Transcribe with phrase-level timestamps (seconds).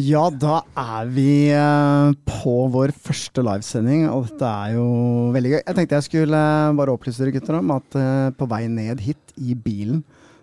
[0.00, 4.86] Ja, da er vi eh, på vår første livesending, og dette er jo
[5.34, 5.58] veldig gøy.
[5.58, 9.02] Jeg tenkte jeg skulle eh, bare opplyse dere gutter om at eh, på vei ned
[9.04, 10.00] hit i bilen,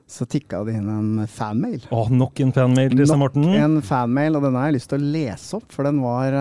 [0.08, 1.88] så tikka det inn en fanmail.
[1.89, 3.17] Å, nok en fanmail St.
[3.19, 3.47] Morten.
[3.47, 6.38] Nok en fanmail, og denne har jeg lyst til å lese opp, for den var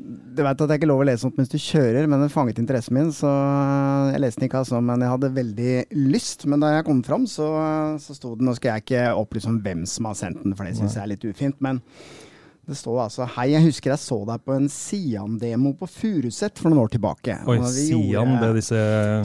[0.00, 2.30] Du vet at det er ikke lov å lese sånt mens du kjører, men den
[2.32, 5.74] fanget interessen min, så eh, jeg leste den ikke, altså, men jeg hadde veldig
[6.12, 6.46] lyst.
[6.48, 7.50] Men da jeg kom fram, så,
[8.00, 10.64] så sto det Nå skal jeg ikke opplyse om hvem som har sendt den, for
[10.68, 11.82] det syns jeg er litt ufint, men
[12.70, 16.70] det står altså Hei, jeg husker jeg så deg på en Sian-demo på Furuset for
[16.70, 17.34] noen år tilbake.
[17.50, 18.82] Oi, Sian, gjorde- det er disse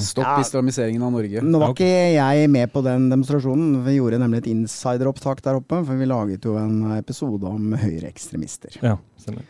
[0.07, 0.37] Stopp Ja.
[0.41, 1.43] islamiseringen av Norge.
[1.45, 3.83] nå var ikke jeg med på den demonstrasjonen.
[3.85, 8.79] Vi gjorde nemlig et insideropptak der oppe, for vi laget jo en episode om høyreekstremister.
[8.81, 9.45] Ja, stemmer.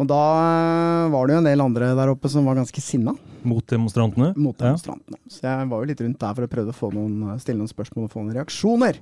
[0.00, 3.12] Og da eh, var det jo en del andre der oppe som var ganske sinna
[3.46, 4.32] Mot demonstrantene.
[4.36, 4.72] mot Ja.
[4.72, 5.18] demonstrantene.
[5.30, 7.70] Så jeg var jo litt rundt der for å prøve å få noen, stille noen
[7.70, 8.98] spørsmål og få noen reaksjoner.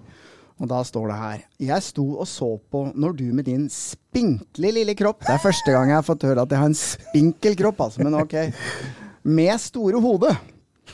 [0.60, 4.68] Og da står det her Jeg sto og så på når du med din spinkle
[4.76, 7.56] lille kropp Det er første gang jeg har fått høre at jeg har en spinkel
[7.56, 8.36] kropp, altså, men ok.
[9.24, 10.36] Med store hode.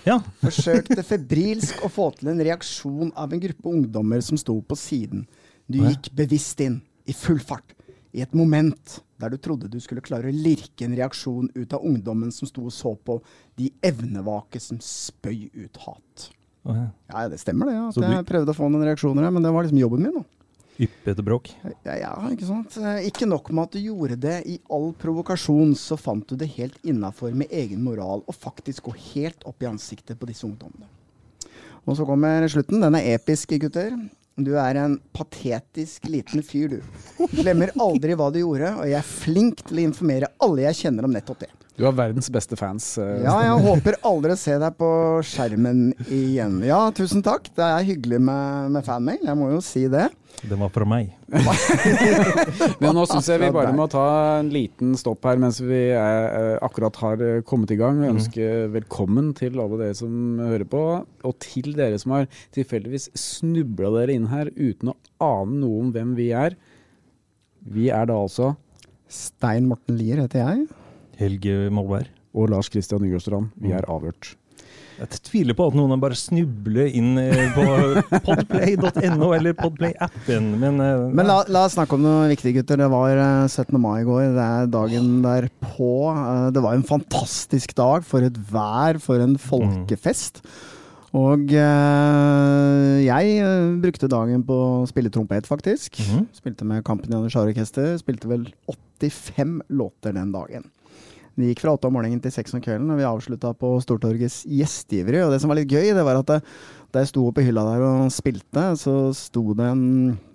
[0.06, 0.20] Ja.
[0.44, 5.26] Forsøkte febrilsk å få til en reaksjon av en gruppe ungdommer som sto på siden.
[5.69, 7.75] Du gikk bevisst inn, i full fart,
[8.14, 11.84] i et moment der du trodde du skulle klare å lirke en reaksjon ut av
[11.84, 13.21] ungdommen som sto og så på
[13.59, 16.29] de evnevake som spøy ut hat.
[16.65, 16.89] Å, ja.
[17.11, 17.77] Ja, det stemmer det.
[17.89, 20.12] At du- jeg prøvde å få noen reaksjoner, her, men det var liksom jobben min.
[20.21, 20.25] da.
[20.79, 21.49] Yppete bråk.
[21.84, 22.77] Ja, ja, ikke sant.
[22.79, 26.47] Eh, Ikke nok med at du gjorde det i all provokasjon, så fant du det
[26.55, 30.87] helt innafor med egen moral, og faktisk gå helt opp i ansiktet på disse ungdommene.
[31.85, 32.81] Og så kommer slutten.
[32.81, 33.91] Den er episk, gutter.
[34.38, 37.25] Du er en patetisk liten fyr, du.
[37.34, 41.09] Glemmer aldri hva du gjorde, og jeg er flink til å informere alle jeg kjenner
[41.09, 41.50] om nettopp det.
[41.78, 42.87] Du har verdens beste fans.
[42.99, 43.21] Uh.
[43.22, 44.88] Ja, jeg håper aldri å se deg på
[45.26, 46.60] skjermen igjen.
[46.66, 47.50] Ja, tusen takk.
[47.54, 50.09] Det er hyggelig med, med fanmail, jeg må jo si det.
[50.47, 51.10] Den var fra meg.
[52.81, 54.04] Men nå syns jeg vi bare må ta
[54.38, 57.99] en liten stopp her mens vi er, eh, akkurat har eh, kommet i gang.
[58.04, 60.82] Og ønsker velkommen til alle dere som hører på,
[61.26, 65.93] og til dere som har tilfeldigvis snubla dere inn her uten å ane noe om
[65.97, 66.55] hvem vi er.
[67.66, 68.53] Vi er da altså
[69.10, 70.69] Stein Morten Lier heter jeg.
[71.19, 72.15] Helge Molberg.
[72.38, 73.50] og Lars Kristian Nygaardstrand.
[73.59, 74.37] Vi er avhørt.
[74.98, 77.64] Jeg tviler på at noen har bare snubler inn eh, på
[78.26, 82.81] podplay.no eller Podplay-appen, men, eh, Men la, la oss snakke om noe viktig, gutter.
[82.82, 83.78] Det var eh, 17.
[83.78, 84.25] mai i går.
[84.34, 85.92] Det er dagen derpå.
[86.14, 88.03] Eh, det var en fantastisk dag.
[88.08, 90.42] For et vær, for en folkefest.
[91.16, 96.03] Og eh, jeg eh, brukte dagen på å spille trompet, faktisk.
[96.04, 96.26] Mhm.
[96.37, 97.94] Spilte med Kampen Janitsjar Orkester.
[98.03, 98.48] Spilte vel
[99.00, 100.66] 85 låter den dagen.
[101.38, 104.41] Det gikk fra åtte om morgenen til seks om kvelden, og vi avslutta på Stortorgets
[104.50, 105.21] gjestgiveri.
[105.22, 107.62] Og det som var litt gøy, det var at da jeg sto oppe i hylla
[107.69, 109.84] der og spilte, så sto det en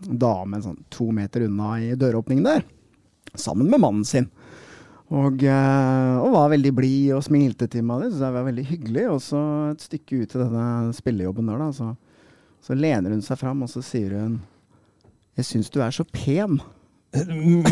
[0.08, 2.64] dame sånn to meter unna i døråpningen der,
[3.36, 4.30] sammen med mannen sin.
[5.14, 8.06] Og, eh, og var veldig blid og smilte til meg.
[8.06, 9.03] Det synes jeg var veldig hyggelig.
[9.12, 9.41] Og så
[9.74, 11.91] et stykke ut i denne spillejobben der, da, så,
[12.64, 14.40] så lener hun seg fram, og så sier hun
[15.38, 16.59] Jeg syns du er så pen.
[17.14, 17.64] Men,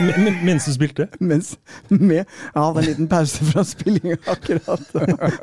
[0.00, 1.06] men, men, mens du spilte?
[1.20, 1.52] Mens
[1.90, 4.86] med, jeg hadde en liten pause fra spillinga akkurat.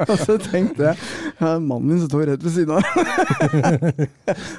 [0.08, 2.82] Og så tenkte jeg mannen min står rett ved siden av.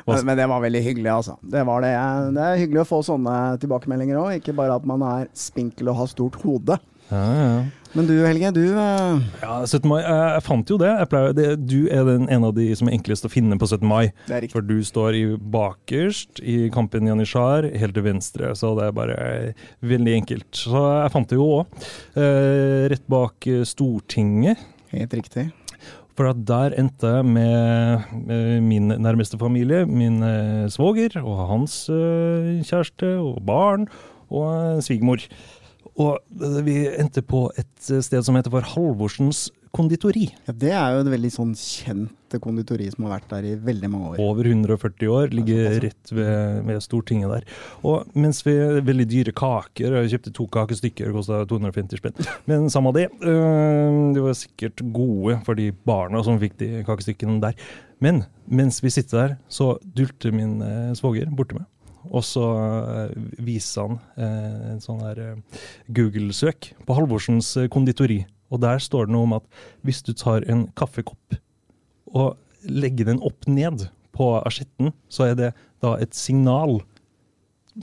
[0.07, 1.37] Men, det var veldig hyggelig, altså.
[1.43, 1.93] Det, var det.
[2.37, 6.03] det er hyggelig å få sånne tilbakemeldinger òg, ikke bare at man er spinkel og
[6.05, 6.79] har stort hode.
[7.11, 7.53] Ja, ja.
[7.97, 9.19] Men du Helge, du uh...
[9.43, 9.89] Ja, 17.
[9.91, 9.99] mai.
[10.03, 10.91] Jeg, jeg fant jo det.
[11.01, 11.49] Jeg pleier, det.
[11.67, 13.83] Du er den, en av de som er enklest å finne på 17.
[13.91, 14.13] mai.
[14.29, 14.49] Det er.
[14.53, 15.25] For du står i
[15.57, 18.53] bakerst i kampen Janitsjar, helt til venstre.
[18.59, 19.21] Så det er bare
[19.83, 20.51] veldig enkelt.
[20.55, 21.81] Så jeg fant det jo òg.
[22.15, 24.63] Uh, rett bak eh, Stortinget.
[24.95, 25.51] Helt riktig.
[26.19, 32.59] For at der endte jeg med, min nærmeste familie, min eh, svoger og hans eh,
[32.67, 33.87] kjæreste og barn
[34.29, 35.25] og eh, svigermor.
[36.01, 40.27] Og eh, vi endte på et sted som heter for Halvorsens konditori.
[40.49, 43.91] Ja, det er jo et veldig sånn kjent konditori som har vært der i veldig
[43.91, 44.23] mange år.
[44.23, 47.47] Over 140 år, ligger rett ved, ved Stortinget der.
[47.87, 48.55] Og mens vi
[48.87, 52.19] veldig dyre kaker, jeg kjøpte to kakestykker, kosta 250 spenn.
[52.51, 57.41] Men samme det, øh, de var sikkert gode for de barna som fikk de kakestykkene
[57.43, 57.59] der.
[58.03, 61.69] Men mens vi sitter der, så dulter min eh, svoger borti meg.
[62.09, 63.15] Og så eh,
[63.45, 65.63] viser han eh, en sånn der eh,
[65.93, 68.23] Google-søk på Halvorsens eh, konditori.
[68.51, 69.45] Og der står det noe om at
[69.87, 71.37] hvis du tar en kaffekopp
[72.11, 73.87] og legger den opp ned
[74.17, 75.51] på asjetten, så er det
[75.85, 76.81] da et signal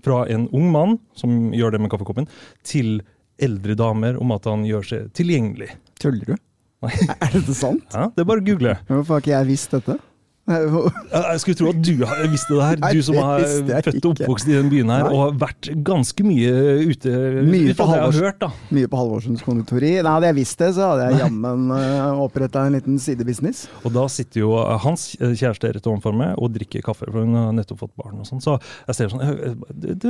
[0.04, 2.28] fra en ung mann, som gjør det med kaffekoppen,
[2.68, 3.00] til
[3.42, 5.72] eldre damer om at han gjør seg tilgjengelig.
[6.02, 6.44] Tuller du?
[6.86, 6.94] Nei.
[7.16, 7.86] Er dette sant?
[7.94, 8.76] Ja, det er bare å google.
[8.90, 9.98] Hvorfor har ikke jeg visst dette?
[10.48, 11.92] Jeg skulle tro at du
[12.32, 15.34] visste det her, du som er født og oppvokst i den byen her, og har
[15.42, 16.54] vært ganske mye
[16.88, 17.16] ute
[17.48, 18.46] Mye på hørt.
[18.72, 19.98] Mye på Halvorsens konditori.
[20.00, 23.66] Nei, hadde jeg visst det, så hadde jeg jammen uh, oppretta en liten sidebusiness.
[23.84, 27.36] Og da sitter jo eh, hans kjæreste rett overfor meg og drikker kaffe, for hun
[27.36, 28.44] har nettopp fått barn og sånn.
[28.44, 28.56] Så
[28.88, 30.10] jeg ser sånn «Eh, du,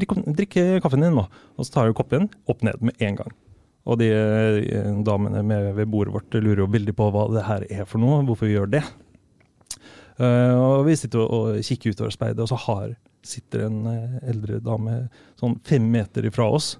[0.00, 1.28] drikk, drikk kaffen din nå.
[1.58, 3.36] Og så tar jeg koppen opp ned med en gang.
[3.84, 7.66] Og de eh, damene med ved bordet vårt lurer jo veldig på hva det her
[7.68, 8.84] er for noe, hvorfor vi gjør det.
[10.22, 12.94] Eh, og vi sitter og, og kikker utover speidet, og så har,
[13.26, 15.04] sitter en eh, eldre dame
[15.40, 16.74] sånn fem meter ifra oss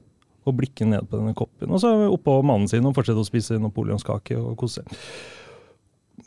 [0.45, 1.73] og blikker ned på denne koppen.
[1.73, 4.85] Og så er vi oppå mannen sin og fortsetter å spise napoleonskake og kose.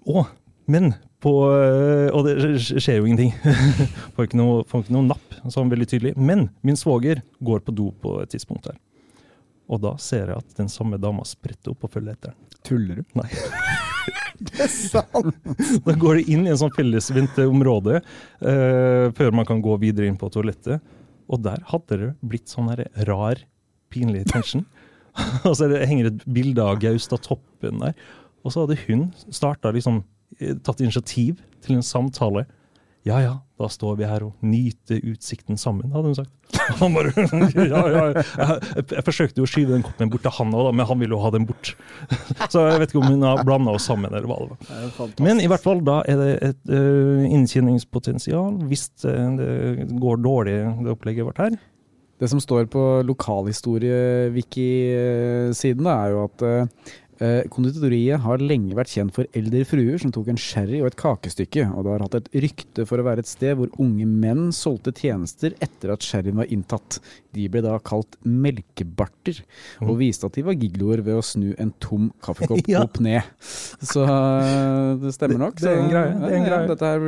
[0.10, 0.26] Å,
[0.74, 3.32] men på øh, Og det skjer jo ingenting.
[4.14, 6.12] får, ikke noe, får ikke noe napp, sånn veldig tydelig.
[6.18, 8.78] Men min svoger går på do på et tidspunkt der.
[9.68, 12.36] Og da ser jeg at den samme dama spretter opp og følger etter.
[12.68, 13.06] Tuller du?
[13.18, 13.30] Nei.
[14.38, 15.34] Det er sant!
[15.82, 20.06] Da går det inn i en sånn fellesvendt område uh, før man kan gå videre
[20.06, 20.84] inn på toalettet.
[21.28, 23.42] Og der hadde det blitt sånn her rar,
[23.90, 24.68] pinlig tension.
[25.48, 27.98] Og så det henger et bilde av Gaustad Toppen der.
[28.46, 30.04] Og så hadde hun starta liksom
[30.38, 32.46] eh, tatt initiativ til en samtale.
[33.08, 36.32] Ja ja, da står vi her og nyter utsikten sammen, hadde hun sagt.
[36.82, 37.12] Han bare,
[37.56, 38.06] ja, ja.
[38.18, 41.16] Jeg, jeg forsøkte jo å skyve den koppen bort til han òg, men han ville
[41.16, 41.66] jo ha den bort.
[42.52, 44.60] Så jeg vet ikke om hun har blanda oss sammen, eller hva det var.
[45.24, 49.52] Men i hvert fall, da er det et uh, inntjeningspotensial hvis eh, det
[50.02, 51.54] går dårlig, det opplegget vårt her.
[52.18, 56.70] Det som står på lokalhistorie-wiki-siden, er jo at eh,
[57.50, 61.68] konditoriet har lenge vært kjent for eldre fruer som tok en sherry og et kakestykke,
[61.74, 64.94] og det har hatt et rykte for å være et sted hvor unge menn solgte
[64.98, 67.00] tjenester etter at sherryen var inntatt.
[67.38, 69.42] De ble da kalt melkebarter,
[69.86, 72.82] og viste at de var gigloer ved å snu en tom kaffekopp Ja.
[72.86, 73.22] opp ned.
[73.42, 75.58] Så eh, det stemmer nok.
[75.62, 76.68] Det- det er en så- greie, det er en greie.
[76.68, 77.00] Dette her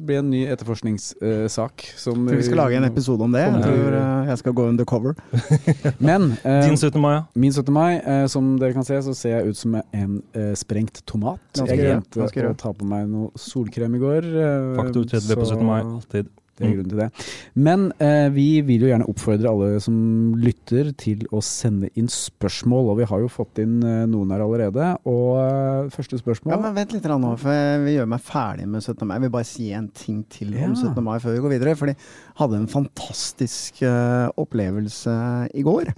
[0.00, 1.84] blir, en ny etterforskningssak.
[1.96, 3.40] som Tror vi skal lage en episode om det.
[3.46, 5.14] Jeg tror eh, jeg skal gå undercover.
[6.00, 7.00] Men eh, Din 17.
[7.00, 7.22] mai, ja.
[7.34, 7.72] Min 17.
[7.72, 11.42] mai, eh, som dere kan se, så ser jeg ut som en uh, sprengt tomat.
[11.58, 14.28] Ganske jeg glemte å ta på meg noe solkrem i går.
[14.30, 15.66] Uh, Faktor 30 på 17.
[15.66, 16.30] mai, alltid.
[16.60, 17.08] Det er grunnen til det.
[17.56, 19.96] Men eh, vi vil jo gjerne oppfordre alle som
[20.40, 24.44] lytter til å sende inn spørsmål, og vi har jo fått inn eh, noen her
[24.44, 24.90] allerede.
[25.08, 28.84] Og eh, første spørsmål Ja, men Vent litt nå, for jeg gjør meg ferdig med
[28.84, 29.06] 17.
[29.08, 29.16] mai.
[29.16, 30.92] Jeg vil bare si en ting til om Ja.
[30.92, 31.00] 17.
[31.06, 31.76] mai før vi går videre.
[31.80, 31.96] For de
[32.42, 35.16] hadde en fantastisk eh, opplevelse
[35.56, 35.94] i går.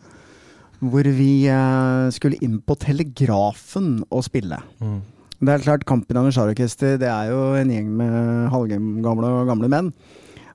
[0.82, 4.58] Hvor vi eh, skulle inn på Telegrafen og spille.
[4.82, 4.98] Mm.
[5.42, 9.90] Det er klart, Kampen Janitsjar-orkester det er jo en gjeng med halvgamle og gamle menn.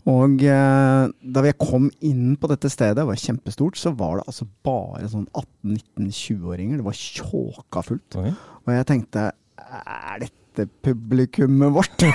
[0.07, 4.27] Og eh, da vi kom inn på dette stedet, det var kjempestort, så var det
[4.31, 6.79] altså bare sånn 18-19-20-åringer.
[6.79, 8.15] Det var tjåka fullt.
[8.15, 8.35] Okay.
[8.63, 9.25] Og jeg tenkte
[9.67, 12.07] er dette publikummet vårt?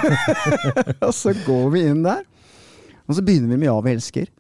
[1.07, 2.25] og så går vi inn der,
[3.04, 4.33] og så begynner vi med Ja, vi elsker.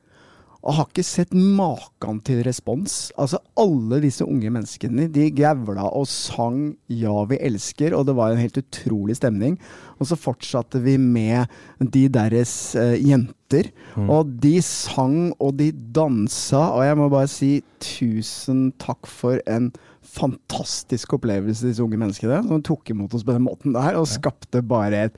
[0.62, 3.10] Og har ikke sett maken til respons.
[3.18, 8.30] Altså Alle disse unge menneskene de gævla og sang 'Ja, vi elsker', og det var
[8.30, 9.58] en helt utrolig stemning.
[9.98, 11.46] Og så fortsatte vi med
[11.80, 13.72] de deres eh, jenter.
[14.08, 19.72] Og de sang og de dansa, og jeg må bare si tusen takk for en
[20.02, 24.62] fantastisk opplevelse, disse unge menneskene, som tok imot oss på den måten der, og skapte
[24.62, 25.16] bare et,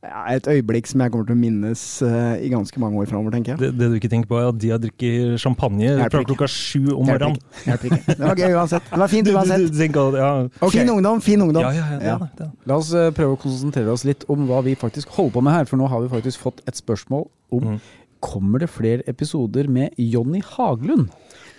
[0.00, 3.52] et øyeblikk som jeg kommer til å minnes uh, i ganske mange år framover, tenker
[3.52, 3.60] jeg.
[3.60, 6.94] Det, det du ikke tenker på, er at de har drukket champagne fra klokka sju
[6.94, 7.36] om morgenen.
[7.66, 8.14] Hjelper ikke.
[8.16, 8.86] Det var gøy uansett.
[8.88, 9.66] Det var fint Du, du, uansett.
[9.76, 10.72] du ja, okay.
[10.78, 11.66] Fin ungdom, fin ungdom.
[11.66, 12.16] ja, ja, ja, det Ja.
[12.22, 12.46] det, det.
[12.48, 12.68] det.
[12.72, 15.52] La oss uh, prøve å konsentrere oss litt om hva vi faktisk holder på med
[15.58, 17.80] her, for nå har vi faktisk fått et spørsmål om Mm.
[18.24, 21.10] kommer det flere episoder med Jonny Haglund.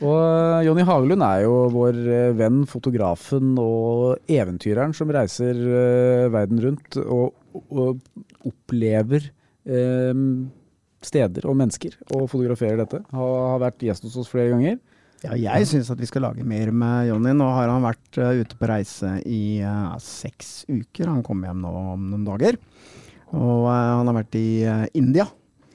[0.01, 1.97] Og eh, Jonny Haglund er jo vår
[2.37, 5.57] venn, fotografen og eventyreren som reiser
[6.33, 9.27] verden rundt og opplever
[9.65, 10.23] eh,
[11.01, 13.01] steder og mennesker og fotograferer dette.
[13.11, 14.79] Har, har vært gjest hos oss flere ganger.
[15.21, 17.33] Ja, jeg syns at vi skal lage mer med Jonny.
[17.37, 21.11] Nå har han vært eh, ute på reise i uh, seks uker.
[21.11, 22.57] Han kommer hjem nå om noen dager.
[23.29, 25.27] Og uh, han har vært i uh, India.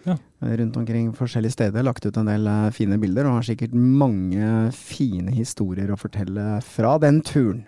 [0.07, 0.19] Ja.
[0.43, 1.87] Rundt omkring forskjellige steder.
[1.87, 3.27] Lagt ut en del fine bilder.
[3.27, 7.65] Og har sikkert mange fine historier å fortelle fra den turen.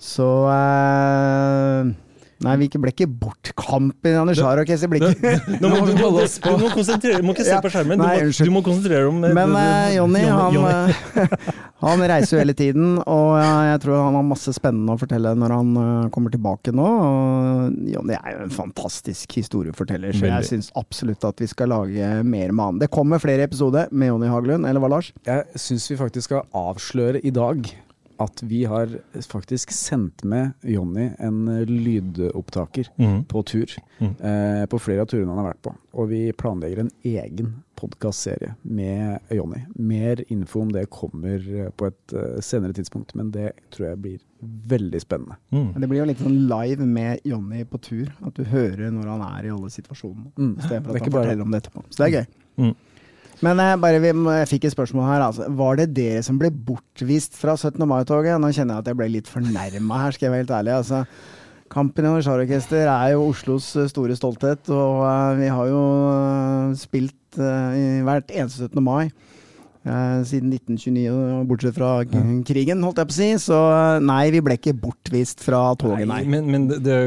[0.00, 1.90] Så eh,
[2.40, 6.10] Nei, vi ble ikke bortkampen, Anders må, du, må,
[6.46, 8.00] du må konsentrere Du må ikke se på skjermen.
[8.00, 10.56] Du, Nei, må, du må konsentrere deg om eh, Men du- du- eh, Jonny, han,
[10.70, 11.34] eh,
[11.84, 15.54] han reiser jo hele tiden, og jeg tror han har masse spennende å fortelle når
[15.58, 15.74] han
[16.16, 16.88] kommer tilbake nå.
[17.92, 22.52] Jonny er jo en fantastisk historieforteller, så jeg syns absolutt at vi skal lage mer
[22.56, 22.80] med han.
[22.82, 25.12] Det kommer flere episoder med Jonny Haglund, eller hva, Lars?
[25.28, 27.68] Jeg syns vi faktisk skal avsløre i dag
[28.20, 28.90] at vi har
[29.28, 33.24] faktisk sendt med Jonny en lydopptaker mm.
[33.24, 33.74] på tur.
[33.98, 34.14] Mm.
[34.20, 35.72] Eh, på flere av turene han har vært på.
[35.96, 39.62] Og vi planlegger en egen podkastserie med Jonny.
[39.74, 44.02] Mer info om det kommer eh, på et eh, senere tidspunkt, men det tror jeg
[44.04, 44.20] blir
[44.68, 45.40] veldig spennende.
[45.52, 45.72] Mm.
[45.80, 48.12] Det blir jo litt sånn live med Jonny på tur.
[48.20, 50.32] At du hører når han er i alle situasjonene.
[50.36, 50.54] Mm.
[50.58, 51.84] I stedet for Det er at han ikke bare- forteller om det etterpå.
[51.88, 52.74] Så det er gøy.
[53.44, 55.24] Men eh, bare, vi, jeg fikk et spørsmål her.
[55.24, 55.48] Altså.
[55.60, 57.80] Var det dere som ble bortvist fra 17.
[57.88, 58.36] mai-toget?
[58.40, 60.74] Nå kjenner jeg at jeg ble litt fornærma her, skal jeg være helt ærlig.
[60.82, 61.04] Altså,
[61.70, 65.82] Kampen i Orkester er jo Oslos eh, store stolthet, og eh, vi har jo
[66.78, 68.80] spilt i hvert eneste 17.
[68.82, 69.12] mai.
[69.84, 71.90] Eh, siden 1929, bortsett fra
[72.46, 73.28] krigen, holdt jeg på å si.
[73.46, 76.20] Så eh, nei, vi ble ikke bortvist fra toget, nei.
[76.28, 76.98] Men, men det, det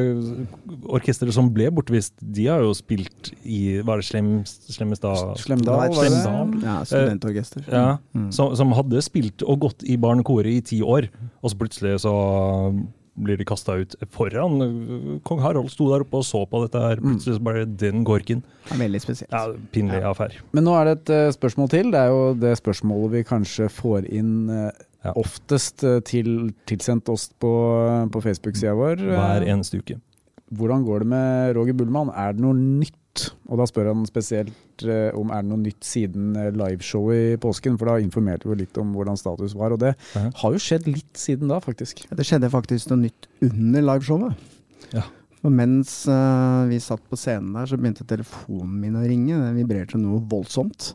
[0.89, 5.94] orkesteret som ble bortvist, de har jo spilt i Var det Slem, Slemmestad Slemdal?
[5.98, 6.58] Slemdal.
[6.63, 7.65] Ja, studentorkester.
[7.70, 8.27] Ja, Mm.
[8.32, 11.08] som, som hadde spilt og gått i barnekoret i ti år,
[11.42, 12.12] og så plutselig så
[13.15, 15.20] blir de kasta ut foran.
[15.27, 18.41] Kong Harald sto der oppe og så på dette her, plutselig så bare den gorken.
[18.65, 19.32] Det er veldig spesielt.
[19.36, 20.39] Ja, Pinlig affære.
[20.55, 21.91] Men nå er det et uh, spørsmål til.
[21.93, 24.72] Det er jo det spørsmålet vi kanskje får inn uh,
[25.03, 25.12] Ja.
[25.20, 27.50] oftest uh, til, tilsendt oss på,
[28.13, 29.01] på Facebook-sida vår.
[29.03, 29.98] Hver Eh, eneste uke.
[30.53, 32.10] Hvordan går det med Roger Bullmann?
[32.15, 32.96] Er det noe nytt?
[33.51, 37.41] Og da spør han spesielt eh, om er det noe nytt siden eh, liveshowet i
[37.41, 39.75] påsken, for da informerte vi jo litt om hvordan status var.
[39.75, 42.05] Og det har jo skjedd litt siden da, faktisk.
[42.10, 44.50] Det skjedde faktisk noe nytt under liveshowet.
[44.96, 45.05] Ja.
[45.43, 49.36] Og mens eh, vi satt på scenen der, så begynte telefonen min å ringe.
[49.36, 50.93] Den vibrerte noe voldsomt.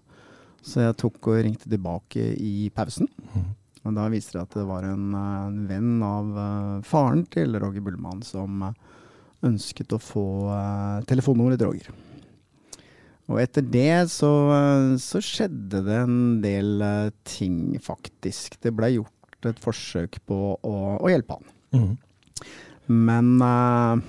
[0.64, 3.10] Så jeg tok og ringte tilbake i pausen.
[3.34, 3.48] Mm.
[3.86, 7.84] Og da viste det at det var en, en venn av uh, faren til Roger
[7.84, 8.74] Bullmann som uh,
[9.46, 11.94] ønsket å få uh, telefonnummeret til Roger.
[13.28, 14.30] Og etter det så,
[15.02, 18.56] så skjedde det en del eh, ting, faktisk.
[18.64, 21.50] Det ble gjort et forsøk på å, å hjelpe han.
[21.76, 21.90] Mm.
[22.88, 24.00] Men uh,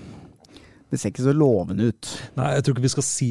[0.90, 2.12] det ser ikke så lovende ut.
[2.40, 3.30] Nei, jeg tror ikke vi skal si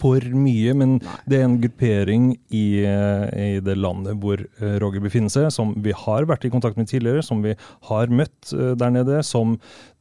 [0.00, 1.18] for mye, men Nei.
[1.28, 3.22] det er en gruppering i, eh,
[3.56, 4.42] i det landet hvor
[4.82, 7.54] Roger befinner seg, som vi har vært i kontakt med tidligere, som vi
[7.88, 9.54] har møtt der nede, som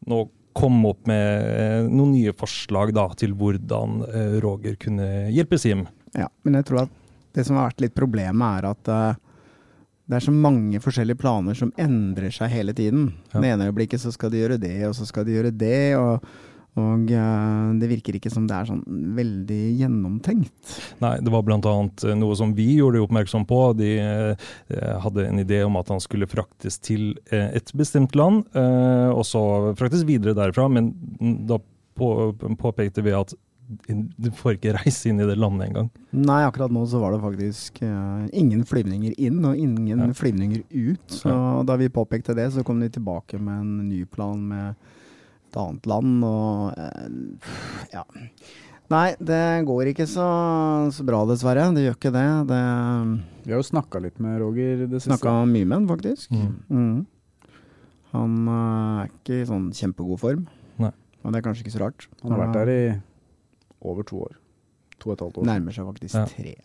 [0.03, 5.59] nå kom opp med eh, noen nye forslag da, til hvordan eh, Roger kunne hjelpe
[5.59, 5.83] Sim.
[6.15, 6.93] Ja, men jeg tror at
[7.35, 9.21] det som har vært litt problemet, er at eh,
[10.05, 13.09] det er så mange forskjellige planer som endrer seg hele tiden.
[13.33, 13.41] Ja.
[13.41, 15.97] Det ene øyeblikket så skal de gjøre det, og så skal de gjøre det.
[15.99, 16.23] og
[16.75, 18.83] og eh, det virker ikke som det er sånn
[19.15, 20.73] veldig gjennomtenkt.
[21.03, 21.59] Nei, det var bl.a.
[22.19, 23.59] noe som vi gjorde oppmerksom på.
[23.79, 24.49] De eh,
[25.05, 29.23] hadde en idé om at han skulle fraktes til eh, et bestemt land, eh, og
[29.27, 29.41] så
[29.79, 30.67] fraktes videre derfra.
[30.71, 30.91] Men
[31.47, 31.61] da
[31.95, 32.11] på,
[32.59, 33.31] påpekte vi at
[34.17, 35.87] du får ikke reise inn i det landet engang.
[36.13, 40.09] Nei, akkurat nå så var det faktisk uh, ingen flyvninger inn og ingen Ja.
[40.13, 41.07] flyvninger ut.
[41.09, 41.33] Så
[41.65, 44.75] da vi påpekte det, så kom de tilbake med en ny plan med
[45.55, 48.03] et annet land og eh, ja.
[48.91, 50.25] Nei, det går ikke så,
[50.93, 51.63] så bra, dessverre.
[51.73, 52.25] Det gjør ikke det.
[52.51, 52.59] Det
[53.47, 55.09] Vi har jo snakka litt med Roger det siste.
[55.09, 56.29] snakka mye med han, faktisk.
[56.29, 56.51] Mm.
[56.69, 56.99] Mm.
[58.13, 60.45] Han eh, er ikke i sånn kjempegod form.
[60.83, 60.91] Nei.
[61.23, 62.05] Og det er kanskje ikke så rart.
[62.21, 62.79] Han har vært der i
[63.85, 64.37] over to år.
[65.01, 65.49] To og et halvt år.
[65.49, 66.27] Nærmer seg faktisk Ja.
[66.29, 66.55] tre.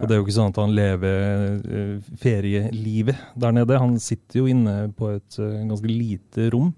[0.00, 1.22] Og det er jo ikke sånn at han lever
[1.62, 3.78] eh, ferielivet der nede.
[3.78, 6.72] Han sitter jo inne på et ganske lite rom.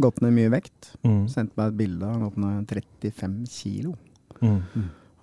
[0.00, 0.94] Gått ned mye vekt.
[1.04, 1.22] Mm.
[1.32, 2.08] Sendte meg et bilde.
[2.08, 3.94] Han har gått ned 35 kilo.
[4.40, 4.60] Mm.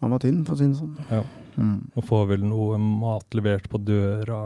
[0.01, 0.97] Han var tynn, for å si det sånn.
[1.09, 1.23] Ja.
[1.57, 1.77] Mm.
[1.97, 4.41] Og får vel noe mat levert på døra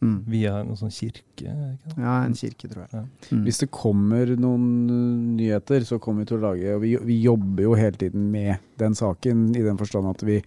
[0.00, 0.22] Mm.
[0.32, 1.44] Via en sånn kirke.
[1.44, 1.98] ikke sant?
[2.00, 3.02] Ja, en kirke, tror jeg.
[3.28, 3.42] Mm.
[3.44, 7.18] Hvis det kommer noen uh, nyheter, så kommer vi til å lage og vi, vi
[7.20, 10.38] jobber jo hele tiden med den saken, i den forstand at vi,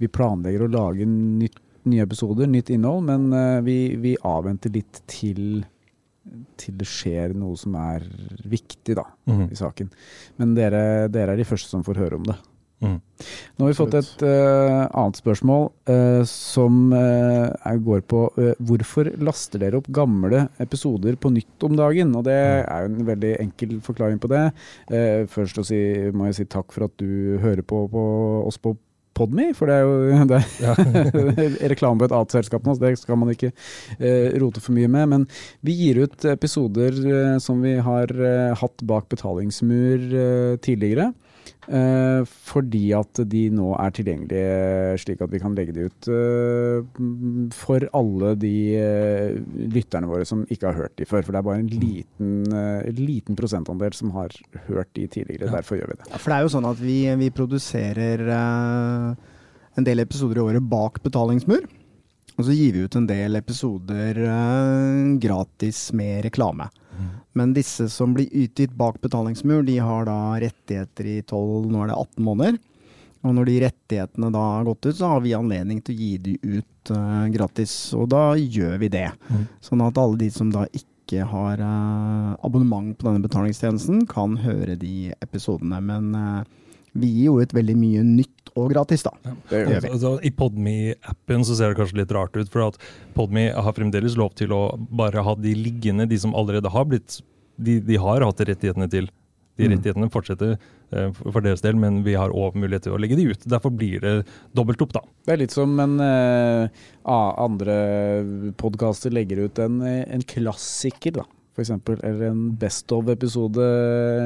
[0.00, 1.60] vi planlegger å lage nytt,
[1.92, 5.66] nye episoder, nytt innhold, men uh, vi, vi avventer litt til,
[6.60, 8.06] til det skjer noe som er
[8.48, 9.44] viktig da, mm.
[9.50, 9.90] i saken.
[10.38, 12.38] Men dere, dere er de første som får høre om det.
[12.82, 12.96] Mm.
[12.98, 18.24] Nå har vi fått et uh, annet spørsmål uh, som uh, går på
[18.58, 22.10] hvorfor laster dere opp gamle episoder på nytt om dagen?
[22.18, 24.44] Og det er jo en veldig enkel forklaring på det.
[25.30, 25.78] Først å si,
[26.10, 28.02] må jeg si takk for at du hører på, på
[28.48, 28.74] oss på
[29.22, 32.94] Podme, for det er jo det er reklame på et annet selskap nå, så det
[33.00, 35.10] skal man ikke uh, rote for mye med.
[35.12, 35.26] Men
[35.64, 41.12] vi gir ut episoder uh, som vi har uh, hatt bak betalingsmur uh, tidligere.
[41.70, 47.02] Eh, fordi at de nå er tilgjengelige slik at vi kan legge de ut eh,
[47.54, 49.36] for alle de eh,
[49.70, 51.22] lytterne våre som ikke har hørt de før.
[51.22, 54.34] For det er bare en liten, eh, liten prosentandel som har
[54.66, 55.46] hørt de tidligere.
[55.46, 55.60] Ja.
[55.60, 56.08] Derfor gjør vi det.
[56.10, 59.30] Ja, for det er jo sånn at vi, vi produserer eh,
[59.78, 61.62] en del episoder i året bak betalingsmur.
[62.38, 66.70] Og så gir vi ut en del episoder eh, gratis med reklame.
[67.32, 71.92] Men disse som blir utgitt bak betalingsmur, de har da rettigheter i 12, nå er
[71.92, 72.58] det 18 måneder.
[73.22, 76.12] Og når de rettighetene da har gått ut, så har vi anledning til å gi
[76.18, 77.74] de ut eh, gratis.
[77.96, 79.08] Og da gjør vi det.
[79.30, 79.44] Mm.
[79.62, 84.74] Sånn at alle de som da ikke har eh, abonnement på denne betalingstjenesten, kan høre
[84.80, 85.78] de episodene.
[85.86, 86.42] Men eh,
[86.98, 89.12] vi gir jo ut veldig mye nytt og gratis, da.
[89.50, 89.90] Det gjør vi.
[89.94, 92.78] Altså, I Podme-appen så ser det kanskje litt rart ut, for at
[93.16, 97.20] Podme har fremdeles lov til å bare ha de liggende, de som allerede har blitt
[97.62, 99.10] De, de har hatt rettighetene til.
[99.60, 99.74] De Mm.
[99.76, 103.18] rettighetene fortsetter eh, for for deres del, men vi har òg mulighet til å legge
[103.18, 103.44] de ut.
[103.44, 105.02] Derfor blir det dobbelt opp, da.
[105.26, 106.68] Det er litt som en eh,
[107.04, 107.76] andre
[108.56, 111.26] podkaster legger ut en, eh, en klassiker, da.
[111.52, 113.64] For eksempel, eller en Best of-episode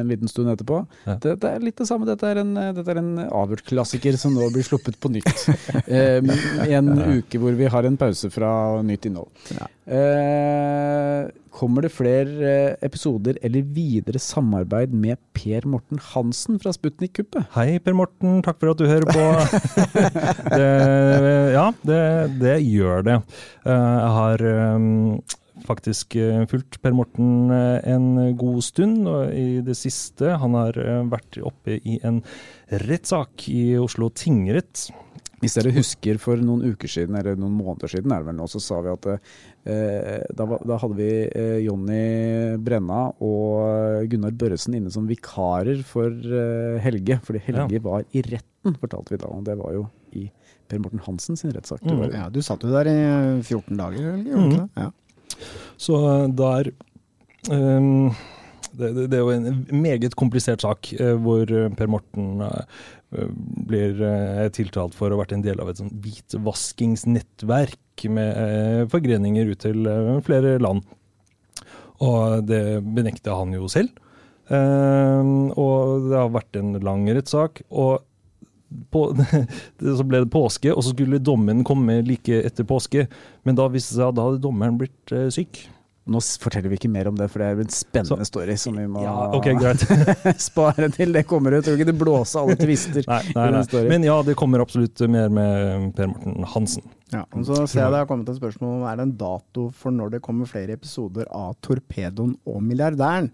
[0.00, 0.82] en liten stund etterpå.
[1.08, 1.16] Ja.
[1.22, 2.06] Det, det er litt det samme.
[2.06, 5.32] Dette er en, dette er en avgjort klassiker som nå blir sluppet på nytt.
[5.86, 6.20] eh,
[6.66, 8.52] I en uke hvor vi har en pause fra
[8.86, 9.32] nytt innhold.
[9.56, 9.66] Ja.
[9.86, 17.48] Eh, kommer det flere eh, episoder eller videre samarbeid med Per Morten Hansen fra Sputnik-kuppet?
[17.56, 19.26] Hei, Per Morten, takk for at du hører på.
[20.60, 20.70] det,
[21.56, 22.02] ja, det,
[22.42, 23.18] det gjør det.
[23.66, 29.60] Eh, Jeg har eh, faktisk eh, fulgt Per Morten eh, en god stund, og i
[29.64, 32.20] det siste Han har eh, vært oppe i en
[32.70, 34.88] rettssak i Oslo tingrett.
[35.36, 38.46] Hvis dere husker for noen uker siden, eller noen måneder siden, er det vel nå,
[38.48, 44.32] så sa vi at eh, da, var- da hadde vi eh, Jonny Brenna og Gunnar
[44.32, 47.18] Børresen inne som vikarer for eh, Helge.
[47.26, 49.28] Fordi Helge var i retten, fortalte vi da.
[49.36, 49.84] Og det var jo
[50.16, 50.24] i
[50.66, 51.84] Per Morten Hansen sin rettssak.
[51.84, 52.06] Mm.
[52.16, 52.96] Ja, du satt jo der i
[53.44, 54.40] 14 dager, eller?
[54.40, 54.70] Mm.
[54.80, 54.88] Ja.
[55.80, 56.70] Så eh, der
[57.52, 58.10] um,
[58.76, 62.24] det, det, det er jo en meget komplisert sak, eh, hvor eh, Per Morten
[63.70, 63.92] blir
[64.52, 68.32] tiltalt for å ha vært en del av et hvitvaskingsnettverk med
[68.92, 69.78] forgreninger ut til
[70.26, 70.80] flere land.
[72.02, 72.20] Og
[72.50, 73.90] det benekter han jo selv.
[74.50, 77.62] Ehm, og det har vært en lang rettssak.
[77.70, 78.02] og
[78.90, 79.04] på,
[79.98, 83.06] så ble det påske, og så skulle dommen komme like etter påske.
[83.46, 85.64] Men da viste det seg at da hadde dommeren blitt eh, syk.
[86.06, 88.76] Nå forteller vi ikke mer om det, for det er en spennende Så- story som
[88.78, 89.82] vi må Ja, okay, greit.
[90.38, 91.64] spare til det kommer ut.
[91.66, 93.02] Tror ikke det blåser alle tvister.
[93.10, 93.82] Nei, nei, nei.
[93.90, 96.86] Men ja, det kommer absolutt mer med Per Morten Hansen.
[97.10, 99.66] Ja, og så ser jeg det har kommet et spørsmål om er det en dato
[99.74, 103.32] for når det kommer flere episoder av Torpedoen og Milliardæren.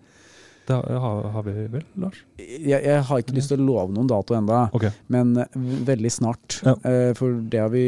[0.69, 2.21] Det har, har vi vel, Lars?
[2.39, 4.61] Jeg, jeg har ikke lyst til å love noen dato ennå.
[4.77, 4.93] okay.
[5.13, 5.57] Men eh,
[5.89, 6.61] veldig snart.
[6.63, 6.77] Ja.
[6.89, 7.87] Eh, for det har vi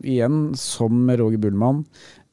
[0.00, 1.84] igjen, som med Roger Bullmann,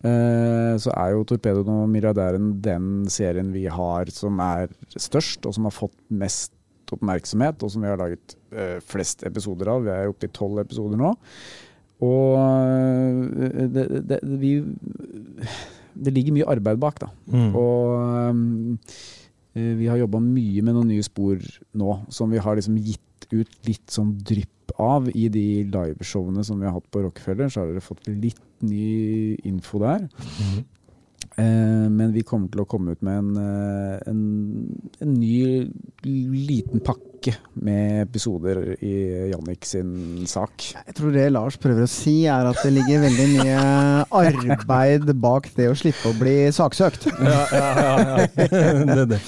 [0.05, 5.57] eh, så er jo Torpedoen og Milliardæren den serien vi har som er størst, og
[5.57, 6.53] som har fått mest
[6.93, 9.85] oppmerksomhet, og som vi har laget eh, flest episoder av.
[9.85, 11.13] Vi er oppe i tolv episoder nå.
[12.05, 14.57] Og eh, det, det, vi,
[15.95, 17.11] det ligger mye arbeid bak, da.
[17.31, 17.51] Mm.
[17.59, 19.13] Og eh,
[19.56, 21.39] vi har jobba mye med noen nye spor
[21.80, 26.60] nå, som vi har liksom gitt ut litt sånn drypp av i de liveshowene som
[26.60, 27.50] vi har hatt på Rockefeller.
[27.50, 30.10] Så har dere fått litt ny info der.
[30.39, 30.63] Mhm.
[31.36, 34.20] Eh, men vi kommer til å komme ut med en, eh, en,
[35.04, 35.65] en ny
[36.06, 38.94] liten pakke med episoder i
[39.34, 40.70] Jannik sin sak.
[40.78, 43.58] Jeg tror det Lars prøver å si, er at det ligger veldig mye
[44.22, 47.10] arbeid bak det å slippe å bli saksøkt.
[47.18, 48.28] Ja, ja, ja, ja.
[48.38, 49.22] det er det.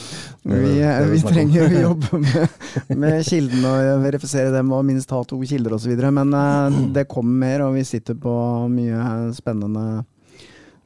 [0.48, 0.76] Vi,
[1.12, 2.54] vi trenger jo å jobbe med,
[2.96, 5.94] med kildene og verifisere dem og minst ha to kilder osv.
[6.08, 8.34] Men eh, det kommer mer, og vi sitter på
[8.72, 10.06] mye spennende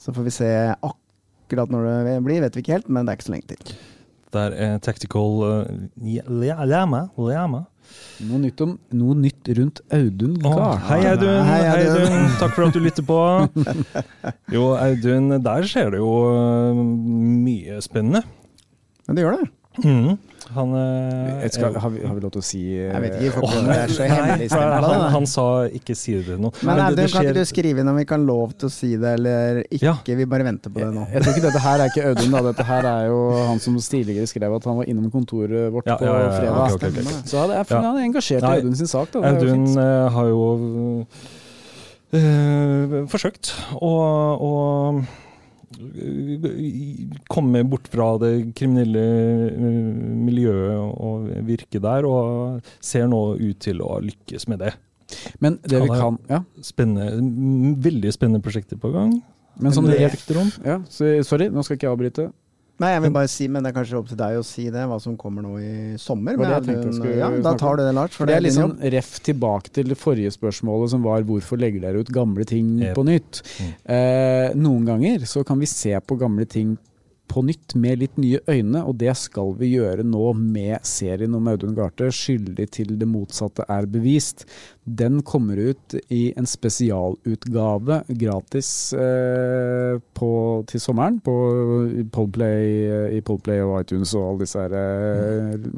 [0.02, 3.20] Så får vi se akkurat når det blir, vet vi ikke helt, men det er
[3.20, 3.76] ikke så lenge til.
[4.32, 7.10] Der er Tactical uh, Lama.
[7.20, 7.66] Lama.
[8.24, 10.78] Noe nytt, om, noe nytt rundt Audun Gahr.
[10.88, 11.42] Hei, Audun.
[11.44, 12.30] Hei, Hei, Audun.
[12.40, 13.18] Takk for at du lytter på.
[14.56, 16.14] Jo, Audun, der skjer det jo
[17.44, 18.24] mye spennende.
[19.08, 19.50] Men det gjør det.
[19.86, 20.18] Mm.
[20.52, 23.44] Han Jeg skal, har, vi, har vi lov til å si eh, Jeg vet ikke,
[23.72, 25.46] er så nei, hemmelig for han, han sa
[25.80, 26.58] ikke si det til noen.
[26.68, 28.74] Men det- det, det kan ikke du skrive inn om vi kan lov til å
[28.74, 29.86] si det eller ikke?
[29.86, 29.94] Ja.
[30.20, 31.06] Vi bare venter på det nå.
[31.14, 32.42] Jeg tror ikke dette her er ikke Audun, da.
[32.50, 35.96] Dette her er jo han som tidligere skrev at han var innom kontoret vårt Ja,
[36.02, 36.76] på ja, ja, ja, fredag.
[36.76, 37.24] Okay, okay, okay.
[37.32, 39.24] Så han er, han er engasjert Nei, i Audun sin sak, da.
[39.24, 40.44] Det jo Audun eh, har jo
[42.20, 43.94] øh, forsøkt å,
[44.36, 44.52] å
[45.00, 45.20] eh,
[47.32, 49.04] komme bort fra det kriminelle
[49.52, 49.82] eh,
[50.28, 54.74] miljøet og virke der, og ser nå ut til å lykkes med det.
[55.44, 57.20] Men det vi kan Ja, Spennende,
[57.84, 59.18] veldig spennende prosjekter på gang.
[59.60, 60.00] men som Det
[60.40, 60.52] om.
[60.66, 62.32] ja, Sorry, nå skal ikke jeg avbryte.
[62.82, 64.84] Nei, jeg vil bare si, men det er kanskje opp til deg å si det,
[64.90, 66.36] hva som kommer nå i sommer.
[66.40, 68.16] Men, det jeg tenkte jeg skulle ja, da tar du det, Lars.
[68.18, 71.62] For det er din liksom sånn ref tilbake til det forrige spørsmålet som var hvorfor
[71.62, 72.96] legger dere ut gamle ting Yep.
[72.98, 73.42] på nytt?
[73.62, 73.74] Mm.
[73.96, 76.78] Eh, noen ganger så kan vi se på gamle ting
[77.32, 81.48] på nytt med litt nye øyne, og det skal vi gjøre nå med serien om
[81.48, 84.44] Audun Garthe, 'Skyldig til det motsatte er bevist'.
[84.86, 90.30] Den kommer ut i en spesialutgave gratis eh, på,
[90.68, 91.36] til sommeren på
[92.12, 95.70] Podplay, i Podplay og iTunes og alle disse her, eh,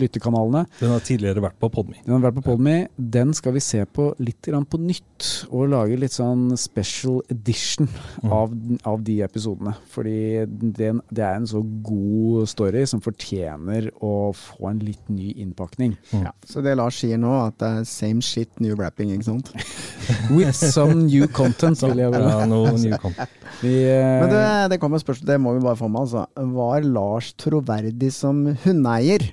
[0.00, 0.64] lyttekanalene.
[0.80, 1.98] Den har tidligere vært på Podme.
[2.04, 2.74] Den har vært på Podme.
[2.96, 7.88] Den skal vi se på litt grann på nytt, og lage litt sånn special edition
[8.20, 8.32] Mm.
[8.32, 8.52] av,
[8.84, 9.72] av de episodene.
[9.92, 10.44] Fordi
[10.76, 15.94] den, det er en så god story som fortjener å få en litt ny innpakning.
[16.12, 19.50] Ja, så det Lars sier nå, at det er same shit, new rapping, ikke sant?
[20.34, 22.28] With some new content, vil jeg vel.
[22.30, 23.36] Ja, no new content.
[23.60, 26.24] Vi, eh, Men det, det kommer spørsmål, det må vi bare få med, altså.
[26.56, 29.26] Var Lars troverdig som hundeeier?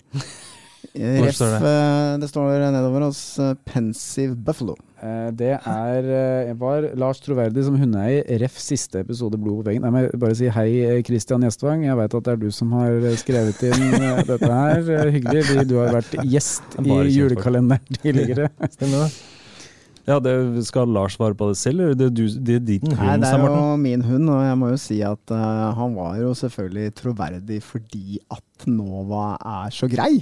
[0.96, 1.72] Eh, Ref, står det?
[1.72, 4.76] eh, det står nedover hos eh, Pensive Buffalo.
[5.02, 9.86] Eh, Det er var Lars Troverdig som hundeeier, ref siste episode Blod på veggen.
[9.86, 11.86] Nei, men bare si hei, Christian Gjestvang.
[11.86, 13.98] Jeg veit at det er du som har skrevet inn
[14.28, 15.10] dette her.
[15.14, 15.66] Hyggelig.
[15.70, 18.52] Du har vært gjest i julekalenderen tidligere.
[18.78, 19.36] Stemmer det?
[20.08, 22.94] Ja, det, skal Lars svare på det selv, eller det er, du, det er din
[22.94, 26.14] Nei, det er jo min hund, og jeg må jo si at uh, han var
[26.22, 30.22] jo selvfølgelig troverdig fordi at Nova er så grei.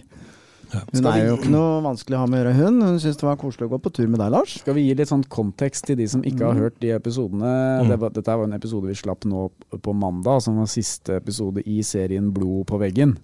[0.92, 2.82] Hun Skal er jo ikke noe vanskelig å ha med å gjøre, hun.
[2.82, 4.58] Hun syntes det var koselig å gå på tur med deg, Lars.
[4.60, 6.62] Skal vi gi litt sånn kontekst til de som ikke har Mm.
[6.62, 7.54] hørt de episodene?
[7.84, 7.90] Mm.
[7.90, 9.50] Det var, dette var en episode vi slapp nå
[9.82, 13.18] på mandag, som var siste episode i serien Blod på veggen.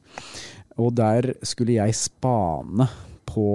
[0.77, 2.87] Og der skulle jeg spane
[3.31, 3.45] på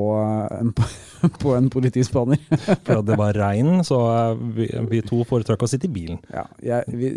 [0.60, 0.72] en,
[1.42, 2.40] på en politispaner.
[2.86, 6.20] For at det var regn, så eh, vi, vi to foretrakk å sitte i bilen.
[6.32, 7.10] Ja, jeg, vi,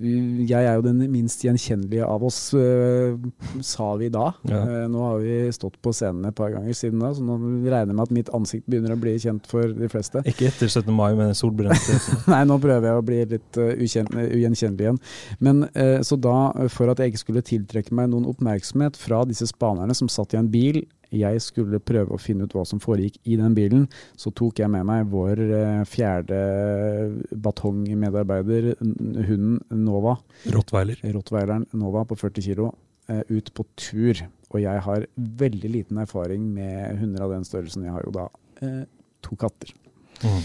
[0.00, 0.14] vi,
[0.50, 3.16] jeg er jo den minst gjenkjennelige av oss, øh,
[3.66, 4.30] sa vi da.
[4.50, 4.62] Ja.
[4.62, 7.90] Eh, nå har vi stått på scenen et par ganger siden da, så nå regner
[7.90, 10.24] jeg med at mitt ansikt begynner å bli kjent for de fleste.
[10.30, 10.92] Ikke etter 17.
[10.94, 11.90] mai men solbrent.
[12.32, 15.00] Nei, nå prøver jeg å bli litt ukjent, ugjenkjennelig igjen.
[15.38, 19.24] Men eh, så da, eh, for at jeg ikke skulle tiltrekke meg noen oppmerksomhet fra
[19.28, 22.80] disse spanerne som satt i en bil, jeg skulle prøve å finne ut hva som
[22.82, 23.86] foregikk i den bilen,
[24.18, 26.38] så tok jeg med meg vår eh, fjerde
[27.34, 30.16] batongmedarbeider, hunden Nova,
[30.54, 31.02] Rottweiler.
[31.16, 32.70] rottweileren Nova på 40 kilo,
[33.10, 34.24] eh, ut på tur.
[34.50, 37.86] Og jeg har veldig liten erfaring med hunder av den størrelsen.
[37.86, 38.26] Jeg har jo da
[38.62, 38.82] eh,
[39.22, 39.74] to katter.
[40.22, 40.42] Mm.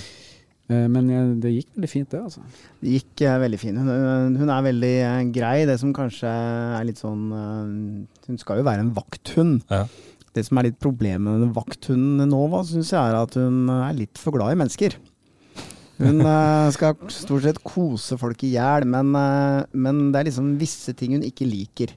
[0.65, 2.41] Eh, men det gikk veldig fint, det, altså.
[2.81, 3.81] Det gikk veldig fint.
[3.81, 4.95] Hun, hun er veldig
[5.33, 5.55] grei.
[5.69, 9.61] Det som kanskje er litt sånn Hun skal jo være en vakthund.
[9.69, 9.85] Ja.
[10.35, 14.19] Det som er litt problemet med vakthunden Nova, syns jeg er at hun er litt
[14.19, 14.97] for glad i mennesker.
[15.95, 20.57] Hun eh, skal stort sett kose folk i hjel, men, eh, men det er liksom
[20.59, 21.95] visse ting hun ikke liker.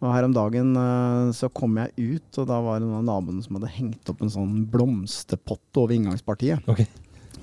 [0.00, 3.06] Og Her om dagen eh, så kom jeg ut, og da var det noen av
[3.10, 6.64] naboene som hadde hengt opp en sånn blomsterpott over inngangspartiet.
[6.64, 6.88] Okay.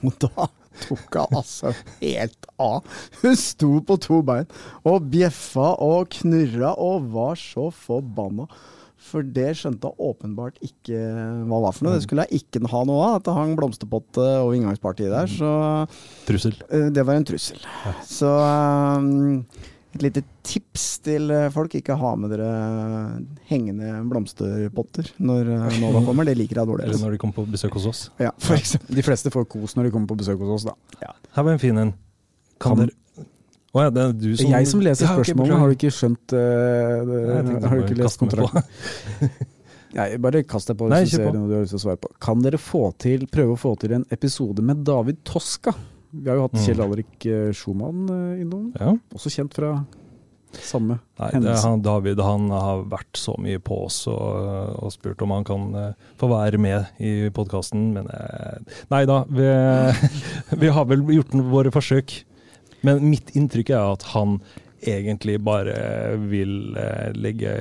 [0.04, 0.50] Og da
[0.84, 2.86] tok hun altså helt av.
[3.22, 4.50] Hun sto på to bein
[4.90, 8.50] og bjeffa og knurra og var så forbanna.
[9.04, 10.96] For det skjønte hun åpenbart ikke
[11.50, 11.98] hva var for noe.
[12.00, 13.18] Det skulle hun ikke ha noe av.
[13.20, 15.28] At det hang blomsterpotte over inngangspartiet der.
[15.30, 15.50] Så
[16.30, 16.56] Trussel.
[16.72, 17.60] eh, det var en trussel.
[18.08, 21.76] Så eh, et lite tips til eh, folk.
[21.78, 22.48] Ikke ha med dere
[23.52, 25.52] hengende blomsterpotter når
[25.84, 26.26] Nova kommer.
[26.32, 26.88] Det liker jeg dårlig.
[26.88, 27.06] Eller Altså.
[27.06, 28.02] når de kommer på besøk hos oss.
[28.24, 28.96] Ja, for eksempel.
[28.98, 31.14] De fleste får kos når de kommer på besøk hos oss, da.
[31.36, 31.94] Her var en fin en.
[32.62, 32.96] Kan Kan- dere
[33.74, 36.34] Å ja, det er du som jeg som leser Ja, spørsmålene, har du ikke skjønt
[36.38, 38.68] uh, Nei, Har du ikke lest kontrakten?
[39.98, 41.34] Nei, bare kast deg på Nei, hvis du ser på.
[41.38, 42.10] noe du har lyst til å svare på.
[42.26, 45.74] Kan dere få til, prøve å få til en episode med David Toska?
[46.14, 46.64] Vi har jo hatt Mm.
[46.66, 48.94] Kjell Alrik eh, Schumann eh, innom, Ja.
[49.18, 49.72] også kjent fra
[50.54, 51.64] samme Nei, hendelse.
[51.66, 55.64] han, David han har vært så mye på oss og, og spurt om han kan
[56.22, 59.48] få være med i podkasten, men eh, Nei da, vi,
[60.62, 62.20] vi har vel gjort våre forsøk.
[62.84, 64.38] Men mitt inntrykk er at han
[64.84, 67.54] egentlig bare vil eh, legge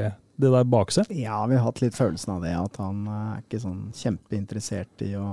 [0.43, 1.11] det der bak seg.
[1.15, 5.05] Ja, vi har hatt litt følelsen av det, at han eh, er ikke sånn kjempeinteressert
[5.07, 5.33] i å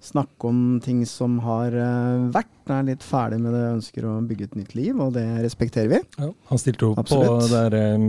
[0.00, 2.54] snakke om ting som har eh, vært.
[2.68, 5.88] Han er litt ferdig med det, ønsker å bygge et nytt liv, og det respekterer
[5.90, 6.28] vi.
[6.50, 8.04] Han stilte jo på det der eh,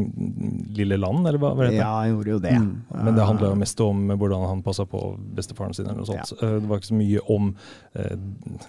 [0.78, 1.82] Lille Land, eller hva, hva heter det?
[1.82, 2.56] Ja, han gjorde jo det.
[2.60, 2.72] Mm.
[2.94, 5.04] Men det handla jo mest om hvordan han passa på
[5.38, 5.88] bestefaren sin.
[5.88, 6.36] eller noe sånt.
[6.36, 6.52] Ja.
[6.60, 7.54] Det var ikke så mye om
[7.96, 8.18] eh,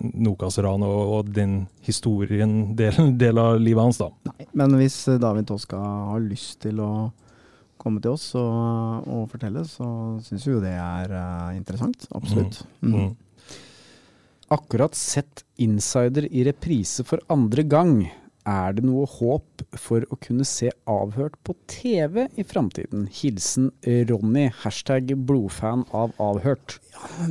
[0.01, 4.13] Nokas-ranet og, og den historien, del, del av livet hans, da.
[4.31, 5.81] Nei, men hvis eh, David Toska
[6.15, 6.93] har lyst til å
[7.81, 9.87] komme til oss og, og fortelle, så
[10.27, 12.07] syns vi jo det er uh, interessant.
[12.17, 12.63] Absolutt.
[12.85, 12.95] Mm.
[12.95, 13.57] Mm.
[14.51, 18.01] Akkurat sett Insider i reprise for andre gang.
[18.49, 23.05] Er det noe håp for å kunne se Avhørt på TV i framtiden?
[23.13, 23.69] Hilsen
[24.09, 26.79] Ronny, hashtag blodfan av Avhørt.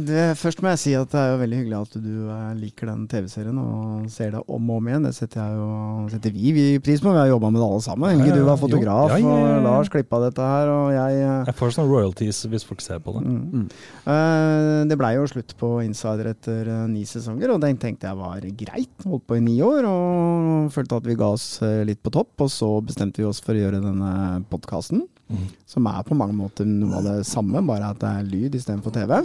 [0.05, 2.89] Det, først må jeg si at det er jo veldig hyggelig at du eh, liker
[2.89, 5.05] den TV-serien og ser det om og om igjen.
[5.05, 7.11] Det setter, jeg jo, setter vi, vi pris på.
[7.13, 8.23] Vi har jobba med det alle sammen.
[8.23, 9.57] Ikke du var fotograf, Jo, ja, ja, ja.
[9.59, 13.01] og Lars klippa dette her, og jeg eh, Jeg får sånne royalties hvis folk ser
[13.05, 13.25] på det.
[13.25, 13.41] mm.
[13.59, 13.67] Mm.
[14.13, 18.45] Eh, Det blei jo slutt på Insider etter ni sesonger, og den tenkte jeg var
[18.63, 18.93] greit.
[19.05, 22.33] Holdt på i ni år og følte at vi ga oss eh, litt på topp.
[22.41, 25.43] Og så bestemte vi oss for å gjøre denne podkasten, Mm.
[25.69, 28.91] som er på mange måter noe av det samme, bare at det er lyd istedenfor
[28.91, 29.19] TV.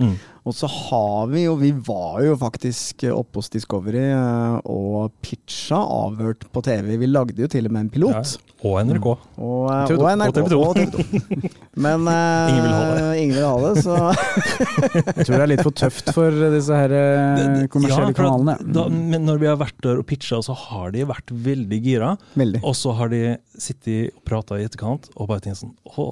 [0.00, 0.16] Mm.
[0.48, 5.76] Og så har vi jo Vi var jo faktisk oppe hos Discovery eh, og pitcha
[5.80, 6.94] avhørt på TV.
[7.00, 8.36] Vi lagde jo til og med en pilot.
[8.38, 9.06] Ja, og NRK.
[9.40, 10.00] Og, eh, TV2.
[10.00, 10.40] og NRK.
[10.56, 11.50] Og TV2.
[11.84, 13.04] Men eh, Ingen vil ha det.
[13.20, 13.98] Ingen vil ha det, så
[15.20, 18.56] Jeg tror det er litt for tøft for disse her eh, kommersielle Ja, for kanalene.
[18.76, 22.14] Da, men når vi har vært der og pitcha, så har de vært veldig gira.
[22.40, 22.62] Veldig.
[22.64, 23.22] Og så har de
[23.60, 26.04] sittet og prata i etterkant og bare tenkt sånn Å,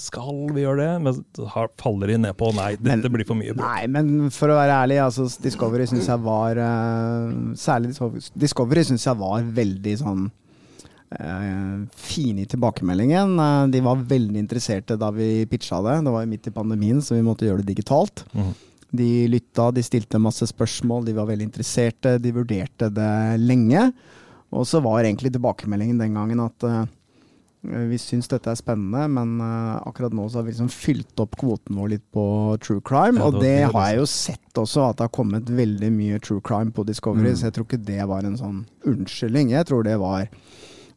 [0.00, 0.92] skal vi gjøre det?
[1.04, 3.56] Men så faller de ned på nei, dette Men- blir for mye.
[3.58, 7.94] Nei, men for å være ærlig, altså Discovery syns jeg var uh, Særlig
[8.38, 13.34] Discovery, syns jeg var veldig sånn uh, fine i tilbakemeldingen.
[13.38, 15.98] Uh, de var veldig interesserte da vi pitcha det.
[16.06, 18.24] Det var jo midt i pandemien, så vi måtte gjøre det digitalt.
[18.32, 18.54] Mm.
[18.98, 23.90] De lytta, de stilte masse spørsmål, de var veldig interesserte, de vurderte det lenge.
[24.56, 26.84] Og så var egentlig tilbakemeldingen den gangen at eh,
[27.68, 31.36] vi syns dette er spennende, men eh, akkurat nå så har vi liksom fylt opp
[31.40, 32.24] kvoten vår litt på
[32.64, 33.20] true crime.
[33.24, 36.74] Og det har jeg jo sett også, at det har kommet veldig mye true crime
[36.74, 37.32] på Discovery.
[37.32, 37.38] Mm.
[37.40, 39.52] Så jeg tror ikke det var en sånn unnskyldning.
[39.56, 40.30] Jeg tror det var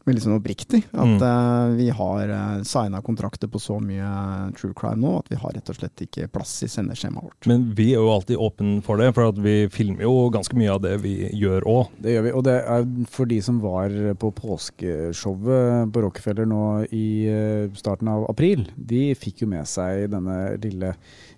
[0.07, 0.83] veldig sånn oppriktig.
[0.93, 1.21] At Mm.
[1.21, 5.53] uh, vi har uh, signa kontrakter på så mye true crime nå at vi har
[5.53, 7.47] rett og slett ikke plass i sendeskjemaet vårt.
[7.47, 10.71] Men vi er jo alltid åpne for det, for at vi filmer jo ganske mye
[10.73, 11.91] av det vi gjør òg.
[12.01, 12.31] Det gjør vi.
[12.39, 18.09] Og det er for de som var på påskeshowet på Rockefeller nå i eh, starten
[18.11, 18.65] av april.
[18.75, 20.93] De fikk jo med seg denne lille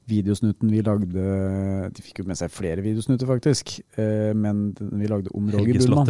[0.09, 1.23] videosnutten vi lagde.
[1.95, 3.79] De fikk jo med seg flere videosnutter, faktisk.
[3.97, 6.09] Eh, Men vi lagde om Roger Bullmann.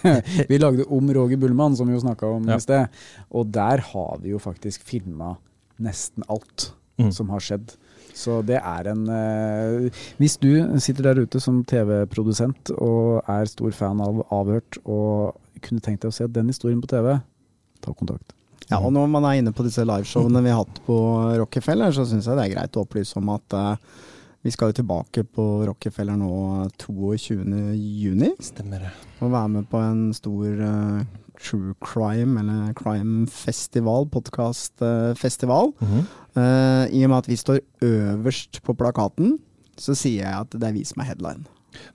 [0.50, 2.56] Vi lagde om Roger Bullmann, som vi jo snakka om Ja.
[2.56, 2.88] i sted.
[3.30, 5.36] Og der har vi jo faktisk filma
[5.80, 7.12] nesten alt Mm.
[7.12, 7.76] som har skjedd.
[8.12, 13.70] Så det er en eh, Hvis du sitter der ute som TV-produsent og er stor
[13.72, 17.20] fan av Avhørt og kunne tenkt deg å se den historien på TV,
[17.80, 18.32] ta kontakt.
[18.70, 20.96] Ja, og når man er inne på disse liveshowene vi har hatt på
[21.40, 23.74] Rockefeller, så syns jeg det er greit å opplyse om at uh,
[24.46, 28.92] vi skal jo tilbake på Rockefeller nå 22.6 Stemmer det.
[29.20, 31.02] og være med på en stor uh,
[31.40, 35.72] true crime, eller crime festival, podkastfestival.
[35.80, 36.02] Mhm.
[36.36, 39.38] Eh, I og med at vi står øverst på plakaten,
[39.80, 41.46] så sier jeg at det er vi som er headline.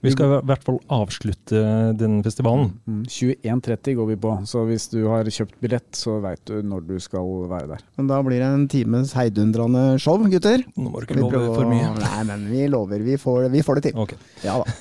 [0.04, 1.62] Vi skal i hvert fall avslutte
[1.98, 2.72] den festivalen.
[2.86, 3.02] Mm.
[3.10, 6.96] 21.30 går vi på, så hvis du har kjøpt billett, så veit du når du
[7.02, 7.86] skal være der.
[8.00, 10.64] Men da blir det en times heidundrende show, gutter.
[10.76, 11.92] Nå må du ikke love for mye.
[12.00, 13.04] Nei, men vi lover.
[13.06, 14.04] Vi får, vi får det til.
[14.06, 14.20] Okay.
[14.44, 14.76] Ja da.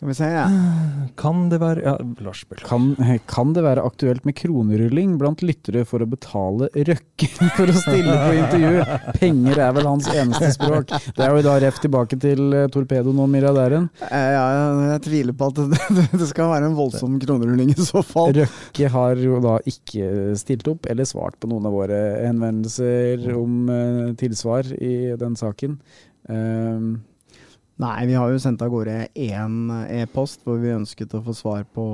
[0.00, 0.44] Skal vi se, ja.
[1.20, 1.92] Kan det være Ja,
[2.24, 2.46] Lars.
[2.64, 2.94] Kan,
[3.28, 8.14] kan det være aktuelt med kronerulling blant lyttere for å betale Røkken for å stille
[8.14, 8.86] på intervju?
[9.18, 10.94] Penger er vel hans eneste språk.
[11.18, 13.90] Det er jo da ref tilbake til eh, torpedoen og milliardæren.
[14.08, 14.46] Eh, ja,
[14.94, 15.60] jeg tviler på at
[15.98, 18.32] det, det skal være en voldsom kronerulling i så fall.
[18.40, 23.68] Røkke har jo da ikke stilt opp eller svart på noen av våre henvendelser om
[23.68, 25.76] eh, tilsvar i den saken.
[26.24, 27.02] Um,
[27.80, 31.62] Nei, vi har jo sendt av gårde én e-post hvor vi ønsket å få svar
[31.72, 31.84] på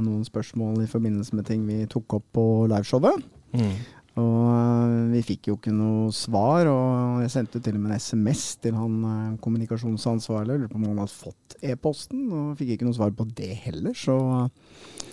[0.00, 3.20] noen spørsmål i forbindelse med ting vi tok opp på liveshowet.
[3.56, 3.74] Mm.
[4.16, 8.00] Og øh, vi fikk jo ikke noe svar, og jeg sendte til og med en
[8.00, 10.56] SMS til han øh, kommunikasjonsansvarlig.
[10.62, 13.92] Lurte på om han hadde fått e-posten, og fikk ikke noe svar på det heller,
[13.96, 14.48] så øh,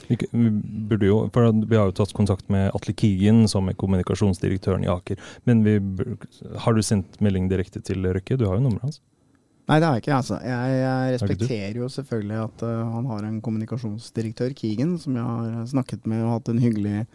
[0.07, 0.49] Vi, vi
[0.89, 4.91] burde jo, for vi har jo tatt kontakt med Atle Kigen, som er kommunikasjonsdirektøren i
[4.91, 5.19] Aker.
[5.47, 5.77] Men vi,
[6.59, 8.35] har du sendt melding direkte til Røkke?
[8.35, 8.99] Du har jo nummeret hans.
[9.63, 10.15] Nei, det har jeg ikke.
[10.17, 10.37] altså.
[10.43, 15.69] Jeg, jeg respekterer jo selvfølgelig at uh, han har en kommunikasjonsdirektør, Keegan, som jeg har
[15.71, 17.05] snakket med og hatt en hyggelig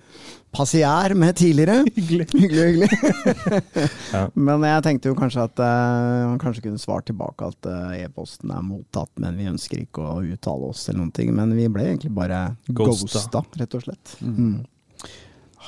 [0.56, 1.82] passiær med tidligere.
[1.98, 2.88] Hyggelig, hyggelig.
[2.88, 3.88] hyggelig.
[4.14, 4.22] Ja.
[4.32, 8.54] Men jeg tenkte jo kanskje at uh, han kanskje kunne svart tilbake at uh, e-posten
[8.54, 11.34] er mottatt, men vi ønsker ikke å uttale oss eller noen ting.
[11.37, 12.40] Men vi ble egentlig bare
[12.72, 13.12] Ghosta.
[13.20, 14.16] ghosta, rett og slett.
[14.24, 14.62] Mm.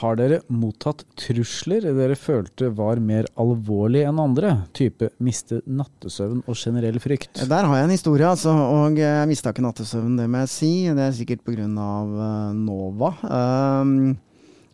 [0.01, 0.05] Mm.
[0.05, 4.55] Har dere mottatt trusler dere følte var mer alvorlige enn andre?
[4.77, 7.43] Type miste nattesøvn og generell frykt?
[7.51, 8.55] Der har jeg en historie, altså.
[8.55, 10.73] Og jeg mista ikke nattesøvn, det må jeg si.
[10.89, 11.59] Det er sikkert pga.
[11.61, 13.13] Uh, Nova.
[13.21, 14.17] Um,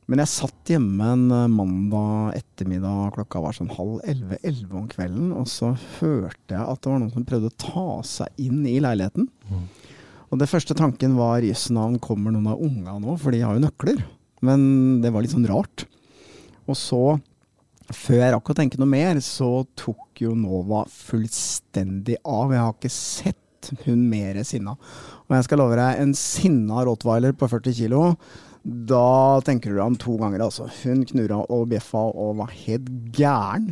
[0.06, 4.86] men jeg satt hjemme en uh, mandag ettermiddag, klokka var sånn halv elleve, elleve om
[4.90, 8.62] kvelden, og så hørte jeg at det var noen som prøvde å ta seg inn
[8.70, 9.26] i leiligheten.
[10.30, 13.58] Og det første tanken var jøss navn, kommer noen av unga nå, for de har
[13.58, 14.06] jo nøkler.
[14.44, 15.87] Men det var litt sånn rart.
[16.66, 17.03] Og så,
[17.94, 22.53] før jeg rakk å tenke noe mer, så tok jo Nova fullstendig av.
[22.53, 24.77] Jeg har ikke sett hun mer sinna.
[25.27, 28.03] Og jeg skal love deg, en sinna rottweiler på 40 kilo,
[28.66, 30.66] da tenker du deg om to ganger, altså.
[30.83, 33.70] Hun knurra og bjeffa og var helt gæren.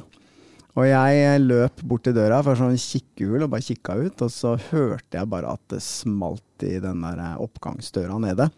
[0.74, 4.56] Og jeg løp bort til døra for sånn kikkehull og bare kikka ut, og så
[4.72, 8.48] hørte jeg bare at det smalt i den der oppgangsdøra nede.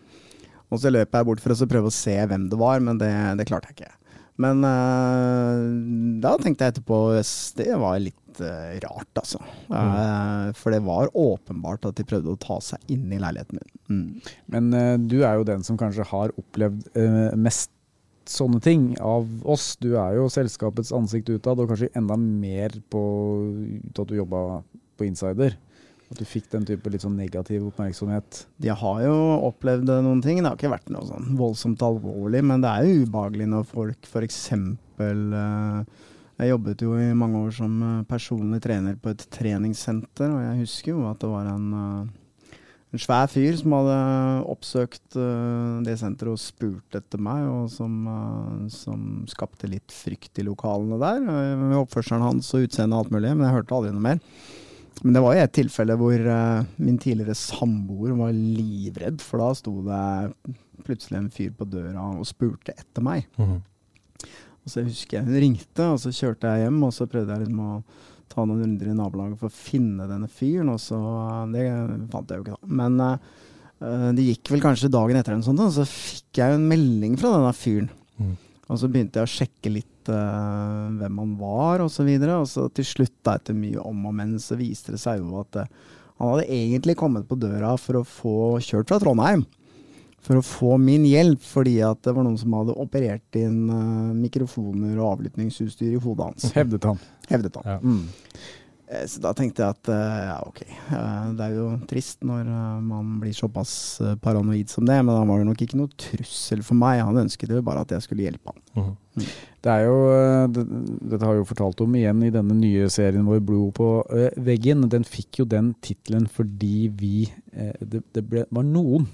[0.73, 3.13] Og så løp jeg bort for å prøve å se hvem det var, men det,
[3.39, 3.95] det klarte jeg ikke.
[4.43, 5.65] Men uh,
[6.21, 6.97] da tenkte jeg etterpå
[7.57, 9.41] det var litt uh, rart, altså.
[9.71, 13.73] Uh, for det var åpenbart at de prøvde å ta seg inn i leiligheten min.
[13.87, 14.35] Mm.
[14.53, 16.91] Men du er jo den som kanskje har opplevd
[17.41, 17.73] mest
[18.27, 19.75] sånne ting av oss.
[19.81, 23.03] Du er jo selskapets ansikt utad, og kanskje enda mer på
[23.95, 24.61] at du jobba
[24.99, 25.57] på Insider.
[26.11, 28.45] At du fikk den type litt sånn negativ oppmerksomhet.
[28.63, 29.15] De har jo
[29.49, 30.39] opplevd eh, noen ting.
[30.39, 34.07] Det har ikke vært noe sånn voldsomt alvorlig, men det er jo ubehagelig når folk
[34.07, 34.39] f.eks.
[36.37, 40.63] Jeg jobbet jo i mange år som eh, personlig trener på et treningssenter, og jeg
[40.67, 42.59] husker jo at det var en, eh,
[42.93, 43.97] en svær fyr som hadde
[44.53, 50.39] oppsøkt eh, det senteret og spurt etter meg, og som, eh, som skapte litt frykt
[50.39, 51.25] i lokalene der.
[51.25, 54.23] eh, Med oppførselen hans og utseendet og alt mulig, men jeg hørte aldri noe mer.
[55.05, 59.51] Men det var jo et tilfelle hvor eh, min tidligere samboer var livredd, for da
[59.59, 60.03] sto det
[60.87, 63.27] plutselig en fyr på døra og spurte etter meg.
[63.37, 63.59] Mm.
[64.67, 67.45] Og så husker jeg hun ringte, og så kjørte jeg hjem, og så prøvde jeg
[67.45, 67.75] liksom å
[68.33, 70.99] ta noen runder i nabolaget for å finne denne fyren, og så
[71.53, 71.67] Det
[72.11, 72.73] fant jeg jo ikke, da.
[72.81, 76.67] Men uh, det gikk vel kanskje dagen etter, eller sånt, og så fikk jeg en
[76.73, 77.93] melding fra denne fyren.
[78.19, 78.35] Mhm.
[78.67, 82.41] Og så begynte jeg å sjekke litt uh, hvem han var, og så videre.
[82.43, 85.39] Og så til slutt, da, etter mye om og men, så viste det seg jo
[85.43, 85.69] at uh,
[86.17, 89.45] han hadde egentlig kommet på døra for å få kjørt fra Trondheim.
[90.27, 94.15] For å få min hjelp, fordi at det var noen som hadde operert inn uh,
[94.17, 96.49] mikrofoner og avlyttingsutstyr i hodet hans.
[96.57, 97.03] Hevdet han.
[97.31, 97.77] Hevdet han.
[97.77, 97.79] Ja.
[97.85, 98.65] Mm.
[98.89, 100.63] Eh, Så da tenkte jeg at eh, ja, ok.
[100.67, 102.51] Eh, Det er jo trist når
[102.85, 106.79] man blir såpass paranoid som det, men han var jo nok ikke noe trussel for
[106.79, 107.03] meg.
[107.05, 108.63] Han ønsket jo bare at jeg skulle hjelpe han.
[108.77, 109.27] Mm.
[109.67, 109.99] Det er jo,
[110.53, 110.65] det,
[111.11, 113.89] dette har jeg jo fortalt om igjen i denne nye serien vår, 'Blod på
[114.39, 114.89] veggen'.
[114.93, 117.27] Den fikk jo den tittelen fordi vi
[117.81, 119.09] det, det ble, var noen,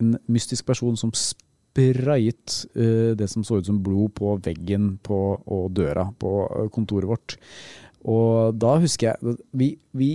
[0.00, 5.20] en mystisk person, som sprayet eh, det som så ut som blod på veggen på,
[5.46, 6.32] og døra på
[6.74, 7.36] kontoret vårt.
[8.04, 10.10] Og da husker jeg Vi, vi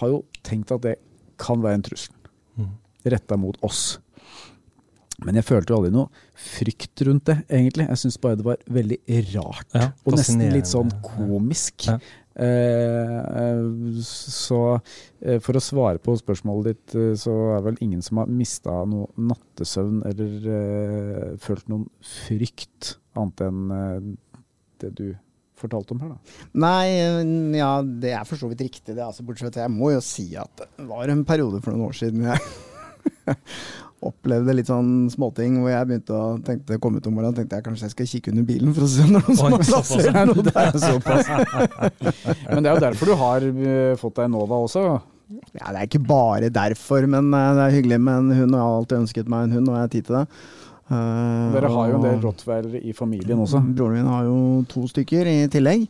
[0.00, 0.96] har jo tenkt at det
[1.40, 2.14] kan være en trussel
[2.58, 2.70] Mhm.
[3.06, 3.98] retta mot oss.
[5.24, 7.86] Men jeg følte jo aldri noe frykt rundt det, egentlig.
[7.88, 8.98] Jeg syns bare det var veldig
[9.34, 9.66] rart.
[9.74, 11.86] Ja, og nesten litt sånn komisk.
[11.88, 11.98] Ja.
[12.40, 14.60] Eh, eh, så
[15.20, 18.78] eh, for å svare på spørsmålet ditt, eh, så er vel ingen som har mista
[18.88, 24.00] noe nattesøvn eller eh, følt noen frykt, annet enn eh,
[24.80, 25.08] det du
[25.60, 26.40] fortalte om her, da.
[26.64, 29.04] Nei, eh, ja, det er for så vidt riktig, det.
[29.04, 31.90] Altså, bortsett fra at jeg må jo si at det var en periode for noen
[31.90, 32.40] år siden jeg
[34.10, 37.66] opplevde litt sånn småting hvor jeg begynte å tenkte, kom ut om morgenen tenkte jeg
[37.66, 39.64] kanskje jeg skal kikke under bilen for å se om det er noen som har
[39.66, 40.70] plassert noe der.
[40.70, 41.28] er såpass.
[42.48, 44.86] Men det er jo derfor du har eh, fått deg Nova også.
[45.54, 48.58] Ja, det er ikke bare derfor, men eh, det er hyggelig med en hund, og
[48.58, 50.24] jeg har alltid ønsket meg en hund, og jeg har tid til det.
[50.90, 53.60] Eh, Dere har jo en del rottweilere i familien også.
[53.76, 55.86] Broren min har jo to stykker i tillegg.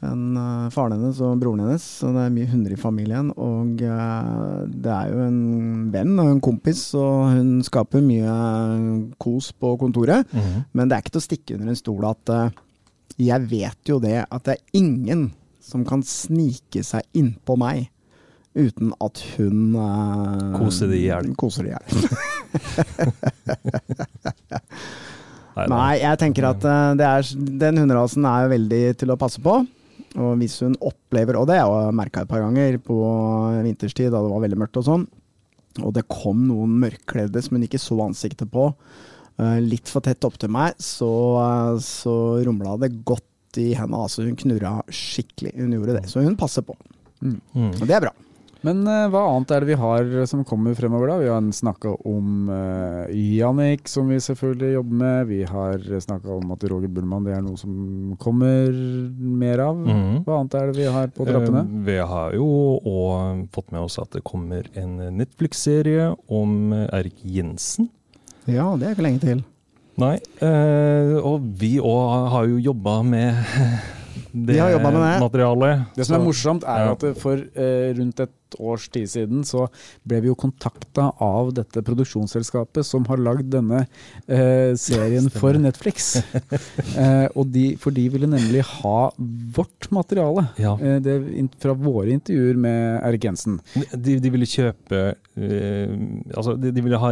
[0.00, 3.32] en eh, faren hennes og broren hennes, så det er mye hunder i familien.
[3.34, 8.36] Og eh, det er jo en venn og en kompis, og hun skaper mye
[9.18, 10.24] kos på kontoret.
[10.32, 10.64] Mhm.
[10.72, 12.34] Men det er ikke til å stikke under en stol at
[13.18, 17.88] jeg vet jo det at det er ingen som kan snike seg innpå meg
[18.58, 21.34] uten at hun eh, Koser de i hjel.
[21.38, 21.86] Koser de i hjel.
[25.66, 27.32] Nei, jeg tenker at eh, det er,
[27.64, 29.58] den hunderasen er veldig til å passe på.
[30.18, 32.96] Og hvis hun opplever, og det har jeg merka et par ganger på
[33.64, 35.06] vinterstid da det var veldig mørkt og sånn,
[35.84, 38.70] og det kom noen mørkkledde som hun ikke så ansiktet på,
[39.38, 41.10] eh, litt for tett opp til meg, så,
[41.42, 42.14] eh, så
[42.46, 43.98] rumla det godt i henne.
[43.98, 45.54] Altså hun knurra skikkelig.
[45.58, 46.06] Hun gjorde det.
[46.10, 46.76] Så hun passer på.
[47.22, 47.40] Mm.
[47.80, 48.14] Og det er bra.
[48.66, 51.18] Men uh, hva annet er det vi har som kommer fremover, da?
[51.22, 55.28] Vi har snakka om uh, Jannik, som vi selvfølgelig jobber med.
[55.30, 59.78] Vi har snakka om at Roger Bullmann det er noe som kommer mer av.
[59.78, 60.24] Mhm.
[60.26, 61.62] Hva annet er det vi har på trappene?
[61.68, 62.48] Uh, Vi har jo
[62.78, 67.90] og fått med oss at det kommer en Netflix-serie om Erik Jensen.
[68.48, 69.44] Ja, det er ikke lenge til.
[69.98, 70.14] Nei,
[70.46, 73.34] eh, og vi òg har jo jobba med
[74.32, 75.14] det de har med det.
[75.22, 75.86] materialet.
[75.96, 76.96] Det som er morsomt, er ja.
[76.96, 79.66] at for eh, rundt et års tid siden så
[80.08, 83.84] ble vi jo kontakta av dette produksjonsselskapet som har lagd denne
[84.26, 86.14] eh, serien for Netflix.
[87.02, 89.10] eh, og de, for de ville nemlig ha
[89.56, 90.48] vårt materiale.
[90.60, 90.76] Ja.
[90.80, 91.18] Eh, det,
[91.62, 93.60] fra våre intervjuer med Erik Jensen.
[93.92, 95.96] De, de ville kjøpe eh,
[96.34, 97.10] Altså, de, de ville ha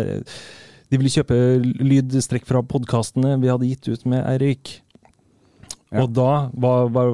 [0.86, 1.36] De ville kjøpe
[1.82, 4.76] lydstrekk fra podkastene vi hadde gitt ut med Eirik.
[5.94, 6.02] Ja.
[6.02, 7.12] Og da var, var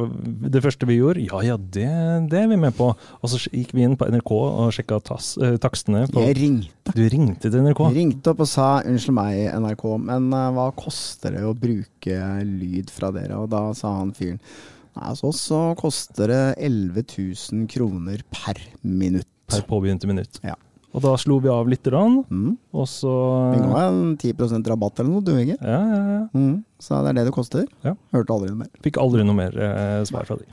[0.48, 1.88] det første vi gjorde Ja ja, det,
[2.32, 2.88] det er vi med på.
[2.96, 6.06] Og så gikk vi inn på NRK og sjekka tas, eh, takstene.
[6.12, 6.94] På, Jeg ringte.
[6.96, 7.82] du ringte til NRK?
[7.90, 12.18] Jeg ringte opp og sa unnskyld meg, NRK, men uh, hva koster det å bruke
[12.48, 13.42] lyd fra dere?
[13.44, 18.60] Og da sa han fyren nei, hos oss så koster det 11 000 kroner per
[18.80, 19.28] minutt.
[19.52, 20.40] Per påbegynte minutt.
[20.40, 20.56] Ja.
[20.92, 22.56] Og da slo vi av litt, grann, Mm.
[22.74, 23.12] og så
[23.54, 25.56] Vi ga en 10% rabatt eller noe, du Inge.
[25.60, 26.28] ja, ja, ja.
[26.34, 26.64] Mm.
[26.82, 27.64] Så det er det det koster.
[27.84, 27.92] Ja.
[28.12, 28.68] Hørte aldri noe mer.
[28.82, 30.44] Fikk aldri noe mer eh, svar fra de.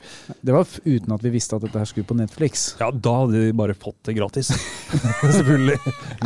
[0.46, 2.76] Det var f uten at vi visste at dette her skulle på Netflix.
[2.78, 4.48] Ja, da hadde de bare fått det gratis.
[5.20, 5.76] Selvfølgelig.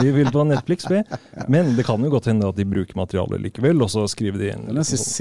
[0.03, 1.01] Vi vil på Netflix, vi.
[1.49, 4.51] Men det kan jo godt hende at de bruker materialet likevel, og så skriver de
[4.53, 4.69] inn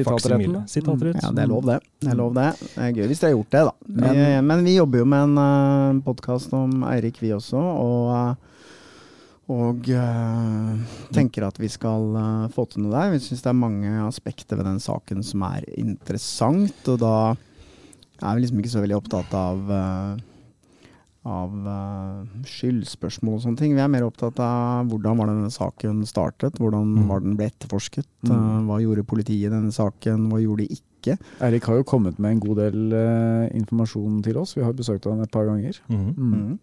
[0.05, 0.65] faksimile.
[0.69, 1.21] Sitatrett.
[1.23, 1.79] Ja, det er lov, det.
[2.03, 2.49] Det er lov det.
[2.59, 3.73] Det er gøy hvis dere har gjort det, da.
[3.87, 7.55] Men- men vi jobber jo med en uh, podkast om Eirik, vi også.
[7.55, 8.35] Og, eh,
[9.51, 10.75] og eh,
[11.11, 13.11] tenker at vi skal eh, få til noe der.
[13.11, 16.77] Vi syns det er mange aspekter ved den saken som er interessant.
[16.87, 20.21] Og da er vi liksom ikke så veldig opptatt av eh,
[21.23, 21.53] av
[22.43, 23.75] skyldspørsmål og sånne ting.
[23.77, 27.05] Vi er mer opptatt av hvordan var denne saken startet, hvordan Mm.
[27.07, 28.65] var den ble etterforsket, Mm.
[28.67, 31.17] hva gjorde politiet i denne saken, hva gjorde de ikke.
[31.39, 32.93] Eirik har jo kommet med en god del
[33.55, 34.53] informasjon til oss.
[34.55, 35.79] Vi har besøkt han et par ganger.
[35.89, 36.13] Mhm.
[36.17, 36.59] Mm.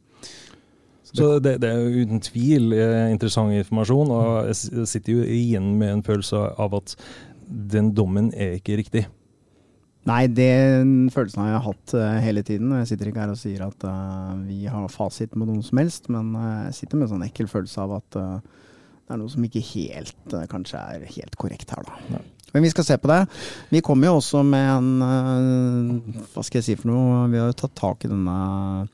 [1.11, 1.17] Mm.
[1.19, 5.73] Så det, det er jo uten tvil eh, interessant informasjon, og jeg sitter jo igjen
[5.81, 6.95] med en følelse av at
[7.51, 9.09] den dommen er ikke riktig.
[10.09, 12.73] Nei, den følelsen har jeg hatt eh, hele tiden.
[12.79, 16.09] Jeg sitter ikke her og sier at uh, vi har fasit med noen som helst,
[16.13, 18.69] men jeg sitter med en sånn ekkel følelse av at uh,
[19.05, 21.99] det er noe som ikke helt kanskje er helt korrekt her, da.
[22.15, 22.23] Nei.
[22.55, 23.21] Men vi skal se på det.
[23.71, 26.01] Vi kommer jo også med en
[26.33, 27.29] Hva skal jeg si for noe?
[27.31, 28.89] Vi har jo tatt tak i denne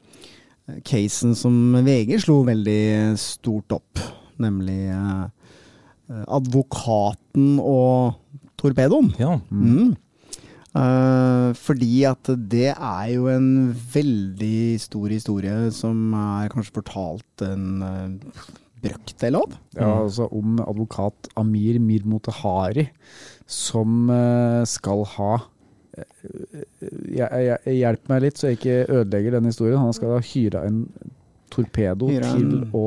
[0.86, 4.02] casen som VG slo veldig stort opp,
[4.42, 5.22] nemlig eh,
[6.10, 8.16] eh, advokaten og
[8.58, 9.12] torpedoen.
[9.20, 9.36] Ja.
[9.50, 9.94] Mm.
[10.76, 13.50] Eh, fordi at det er jo en
[13.94, 18.44] veldig stor historie som er kanskje fortalt en uh,
[18.82, 19.56] brøkdel av.
[19.76, 22.88] Ja, altså om advokat Amir Mirmotehari
[23.46, 25.46] som eh, skal ha eh,
[27.66, 29.80] Hjelp meg litt, så jeg ikke ødelegger den historien.
[29.80, 30.82] Han skal ha hyra en
[31.52, 32.86] torpedo Hyre en- til å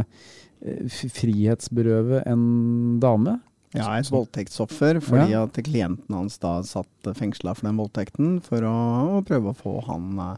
[0.00, 3.40] eh, frihetsberøve en dame.
[3.74, 9.22] Ja, et voldtektsoffer, fordi at klienten hans da satt fengsla for den voldtekten for å,
[9.24, 10.36] prøve å få han eh,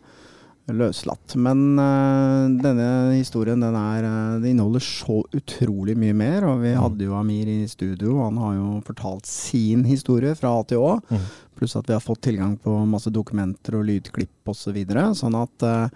[0.73, 1.35] løslatt.
[1.37, 2.87] Men uh, denne
[3.19, 7.67] historien den er, uh, inneholder så utrolig mye mer, og vi hadde jo Amir i
[7.69, 8.15] studio.
[8.23, 11.27] Han har jo fortalt sin historie fra A til Å, Mm.
[11.59, 14.65] pluss at vi har fått tilgang på masse dokumenter og lydklipp osv.
[14.65, 15.89] Så videre, sånn at uh,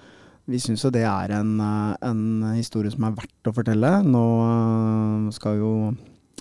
[0.48, 2.22] vi syns jo det er en, en
[2.56, 3.90] historie som er verdt å fortelle.
[4.04, 5.72] Nå skal jo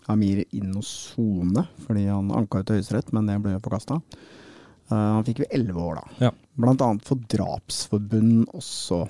[0.07, 3.97] Amir inn og sone, fordi han anka ut til Høyesterett, men det ble jo forkasta.
[4.87, 6.27] han fikk jo elleve år, da.
[6.27, 6.31] Ja.
[6.57, 9.05] Annet for drapsforbund også.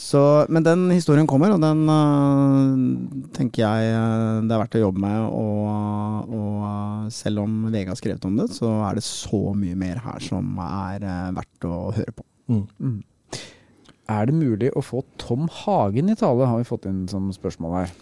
[0.00, 4.82] Så, men den historien kommer, og den uh, tenker jeg øh, det er verdt å
[4.84, 5.18] jobbe med.
[5.28, 9.76] Og, og øh, selv om VG har skrevet om det, så er det så mye
[9.78, 12.24] mer her som er uh, verdt å høre på.
[12.50, 12.64] Mm.
[12.80, 12.98] Mm.
[14.10, 17.76] Er det mulig å få Tom Hagen i tale, har vi fått inn som spørsmål
[17.82, 17.92] her.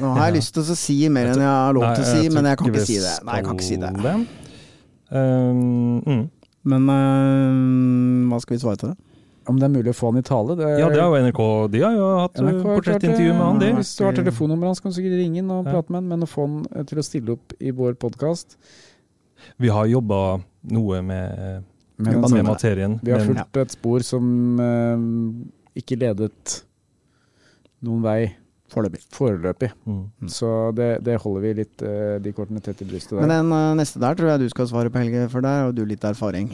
[0.00, 2.28] Nå har jeg lyst til å si mer enn jeg har lov til å si,
[2.30, 3.14] men jeg kan ikke si det.
[3.26, 3.92] Nei, jeg kan ikke si det.
[5.14, 6.24] Um, mm.
[6.64, 8.96] Men øh, hva skal vi svare til det?
[9.44, 10.54] Om det er mulig å få han i tale?
[10.56, 11.40] Det, Ja, det har jo NRK.
[11.74, 13.68] De har jo hatt NRK portrettintervju med han, de.
[13.76, 15.74] Hvis du har telefonnummeret hans, kan du sikkert ringe inn og Ja.
[15.74, 18.56] prate med han, men å få han eh, til å stille opp i vår podkast
[19.60, 20.40] Vi har jobba
[20.72, 21.60] noe med,
[22.00, 22.96] med med med materien.
[23.04, 24.24] Vi har fulgt et spor som
[24.64, 25.04] eh,
[25.82, 26.62] ikke ledet
[27.84, 28.32] noen vei
[28.74, 29.00] Foreløpig.
[29.14, 29.70] foreløpig.
[29.86, 30.00] Mm.
[30.24, 30.28] Mm.
[30.34, 33.70] Så det, det holder vi litt eh, de kortene tett i brystet Men den øh,
[33.78, 36.50] neste der tror jeg du skal svare på, Helge, for der har du litt erfaring.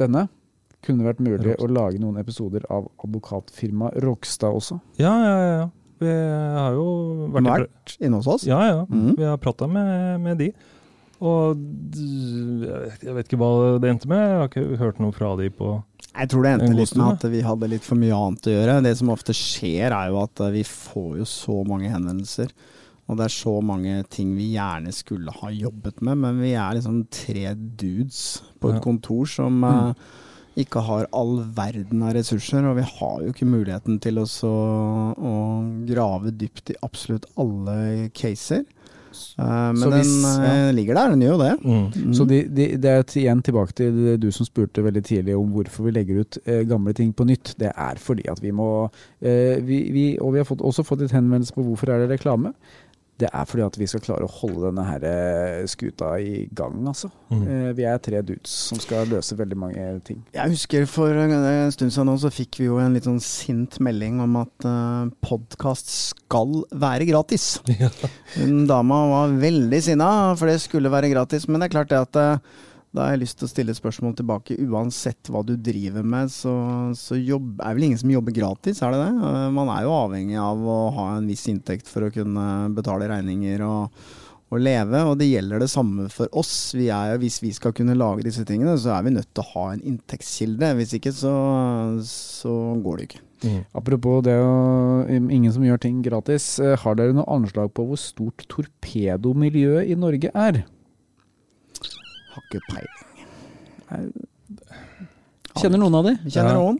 [0.00, 0.26] Denne
[0.86, 1.64] kunne vært mulig Rokstad.
[1.64, 4.78] å lage noen episoder av advokatfirmaet Rokstad også.
[5.02, 5.66] Ja, ja, ja.
[5.96, 6.86] Vi har jo
[7.32, 8.44] vært Vært inne hos oss?
[8.46, 8.82] Ja, ja.
[8.90, 9.14] Mm.
[9.16, 10.50] Vi har prata med, med de.
[11.24, 11.56] Og
[11.96, 14.20] jeg vet- ikke hva det endte med.
[14.20, 15.82] Jeg har ikke hørt noe fra de på
[16.16, 18.82] Jeg tror det endte litt med at vi hadde litt for mye annet å gjøre.
[18.84, 22.52] Det som ofte skjer, er jo at eh, vi får jo så mange henvendelser.
[23.08, 26.74] Og det er så mange ting vi gjerne skulle ha jobbet med, men vi er
[26.74, 28.80] liksom tre dudes på et Ja.
[28.80, 29.92] kontor som eh,
[30.56, 32.64] ikke har all verden av ressurser.
[32.66, 35.34] Og vi har jo ikke muligheten til å, å
[35.86, 38.64] grave dypt i absolutt alle caser.
[39.38, 41.52] Eh, men Så hvis- den eh, ligger der, den gjør jo det.
[41.64, 42.06] mm.
[42.06, 42.14] Mm.
[42.14, 45.50] Så de, de, det er til- igjen tilbake til du som spurte veldig tidlig om
[45.52, 47.54] hvorfor vi legger ut eh, gamle ting på nytt.
[47.58, 48.88] Det er fordi at vi må
[49.22, 52.10] eh, vi, vi, Og vi har fått, også fått litt henvendelse på hvorfor er det
[52.18, 52.52] reklame.
[53.16, 56.76] Det er fordi at vi skal klare å holde denne her eh, skuta i gang,
[56.84, 57.08] altså.
[57.32, 57.44] Mm.
[57.48, 60.20] Eh, vi er tre dudes som skal løse veldig mange ting.
[60.36, 63.78] Jeg husker for en stund siden nå, så fikk vi jo en litt sånn sint
[63.80, 67.56] melding om at uh, podkast skal være gratis.
[67.76, 67.90] Ja.
[68.66, 70.08] Dama var veldig sinna,
[70.38, 71.44] for det skulle være gratis.
[71.48, 72.54] Men det er klart det at eh,
[72.96, 74.56] da har jeg lyst til å stille et spørsmål tilbake.
[74.64, 76.52] Uansett hva du driver med, så,
[76.96, 79.10] så jobb, er vel ingen som jobber gratis, er det det?
[79.30, 83.10] Eh, Man er jo avhengig av å ha en viss inntekt for å kunne betale
[83.12, 84.00] regninger og,
[84.46, 86.54] og leve, og det gjelder det samme for oss.
[86.78, 89.50] Vi er, hvis vi skal kunne lage disse tingene, så er vi nødt til å
[89.52, 90.72] ha en inntektskilde.
[90.80, 91.34] Hvis ikke, så,
[92.06, 93.22] så går det ikke.
[93.44, 93.58] Mm.
[93.76, 94.54] Apropos det å
[95.12, 96.56] ingen som gjør ting gratis.
[96.62, 100.62] eh, har dere noe anslag på hvor stort torpedomiljøet i Norge er?
[102.36, 104.26] Har ikke peiling.
[105.56, 106.14] Kjenner noen av de?
[106.28, 106.60] Kjenner Ja.
[106.60, 106.78] noen.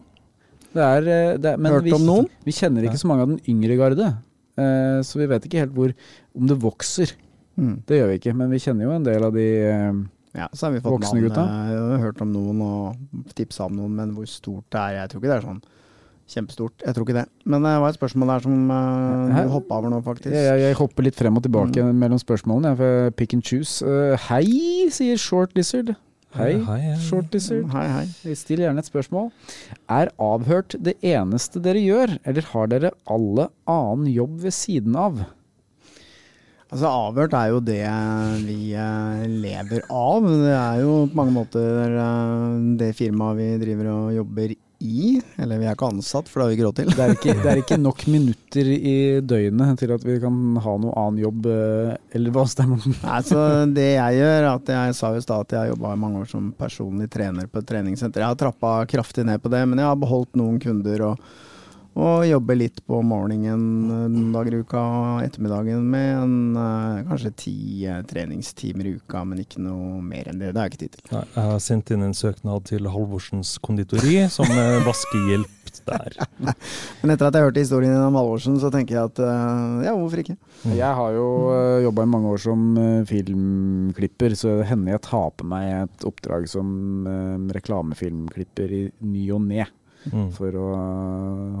[0.77, 2.27] Det er, eh, det er, men Hørt vi, om noen?
[2.45, 4.07] Vi kjenner ikke så mange av den yngre garde.
[4.57, 5.93] Eh, så vi vet ikke helt hvor
[6.37, 7.11] Om det vokser.
[7.57, 7.81] Mm.
[7.87, 9.93] Det gjør vi ikke, men vi kjenner jo en del av de eh,
[10.37, 11.29] Ja, så har vi fått Voksne navn.
[11.29, 11.45] gutta?
[11.71, 15.09] Jeg har hørt om noen og tipsa om noen, men hvor stort det er, jeg
[15.09, 15.61] tror ikke det er sånn
[16.27, 16.73] kjempestort.
[16.83, 17.25] Jeg tror ikke det.
[17.47, 20.33] Men det var et spørsmål der som uh, du hoppa over nå, faktisk.
[20.35, 21.95] jeg, jeg, jeg hopper litt frem og tilbake Mm.
[22.03, 22.73] mellom spørsmålene.
[22.77, 23.79] Jeg pick and choose.
[23.85, 25.95] Uh, hei, sier Short Lizard.
[26.35, 26.97] Hei, Hei, hei.
[27.01, 27.63] Short Lizard.
[27.71, 28.33] Hei, hei.
[28.35, 29.31] Still gjerne et spørsmål.
[29.89, 35.23] Er avhørt det eneste dere gjør, eller har dere alle annen jobb ved siden av?
[36.67, 37.79] Altså Avhørt er jo det
[38.43, 40.25] vi eh, lever av.
[40.27, 45.17] Det er jo på mange måter eh, det firmaet vi driver og jobber i.
[45.37, 46.91] Eller vi er ikke ansatt, for det har vi ikke råd til.
[46.93, 50.75] Det er ikke, det er ikke nok minutter i døgnet til at vi kan ha
[50.83, 53.41] noe annen jobb, eh, eller hva, stemmer Nei, så
[53.73, 56.21] det jeg gjør, at jeg sa jo i stad at jeg har jobba i mange
[56.23, 58.23] år som personlig trener på et treningssenter.
[58.23, 61.27] Jeg har trappa kraftig ned på det, men jeg har beholdt noen kunder og,
[61.97, 67.03] og jobber litt på morgenen eh, noen dager i uka og ettermiddagen med en, eh,
[67.09, 67.57] kanskje ti
[67.89, 70.53] eh, treningstimer i uka, men ikke noe mer enn det.
[70.53, 71.05] Det har jeg ikke tid til.
[71.15, 75.53] Nei, Jeg har sendt inn en søknad til Halvorsens konditori som eh, vaskehjelp
[75.87, 76.15] der.
[77.01, 79.93] Men etter at jeg hørte historien din om Halvorsen, så tenker jeg at eh, ja,
[79.95, 80.37] hvorfor ikke?
[80.73, 81.27] Jeg har jo
[81.85, 86.07] jobba i mange år som eh, filmklipper, så det hender jeg tar på meg et
[86.07, 86.69] oppdrag som
[87.09, 89.67] eh, reklamefilmklipper i ny og ne.
[90.11, 90.31] Mm.
[90.35, 90.67] for å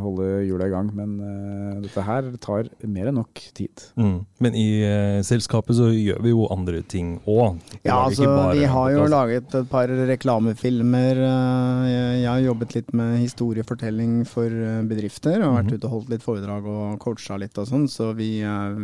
[0.01, 0.89] holde hjula i gang.
[0.95, 3.83] Men uh, dette her tar mer enn nok tid.
[3.97, 4.25] Mm.
[4.43, 7.57] Men i uh, selskapet så gjør vi jo andre ting òg.
[7.83, 11.17] Ja, altså, vi har jo laget et par reklamefilmer.
[11.27, 14.49] eh, Jeg jeg har jobbet litt med historiefortelling for
[14.89, 15.41] bedrifter.
[15.45, 15.75] Og vært Mhm.
[15.77, 17.87] ute og holdt litt foredrag og coacha litt og sånn.
[17.87, 18.41] Så vi,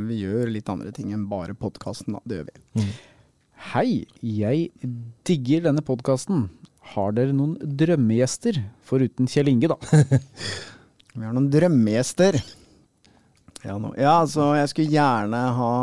[0.08, 2.20] vi gjør litt andre ting enn bare podkasten, da.
[2.26, 2.82] Det gjør vi.
[2.82, 2.94] Mm.
[3.74, 4.72] Hei, jeg
[5.24, 6.50] digger denne podkasten.
[6.94, 8.60] Har dere noen drømmegjester?
[8.86, 9.78] Foruten Kjell Inge, da.
[11.16, 12.40] Vi har noen drømmegjester.
[13.64, 13.94] Ja, no.
[13.96, 15.74] ja, altså jeg skulle gjerne ha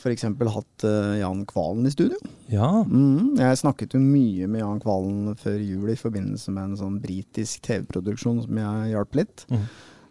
[0.00, 0.24] f.eks.
[0.24, 2.18] hatt uh, Jan Kvalen i studio.
[2.52, 2.68] Ja.
[2.88, 6.98] Mm, jeg snakket jo mye med Jan Kvalen før jul i forbindelse med en sånn
[7.02, 9.44] britisk TV-produksjon som jeg hjalp litt.
[9.52, 9.64] Mm.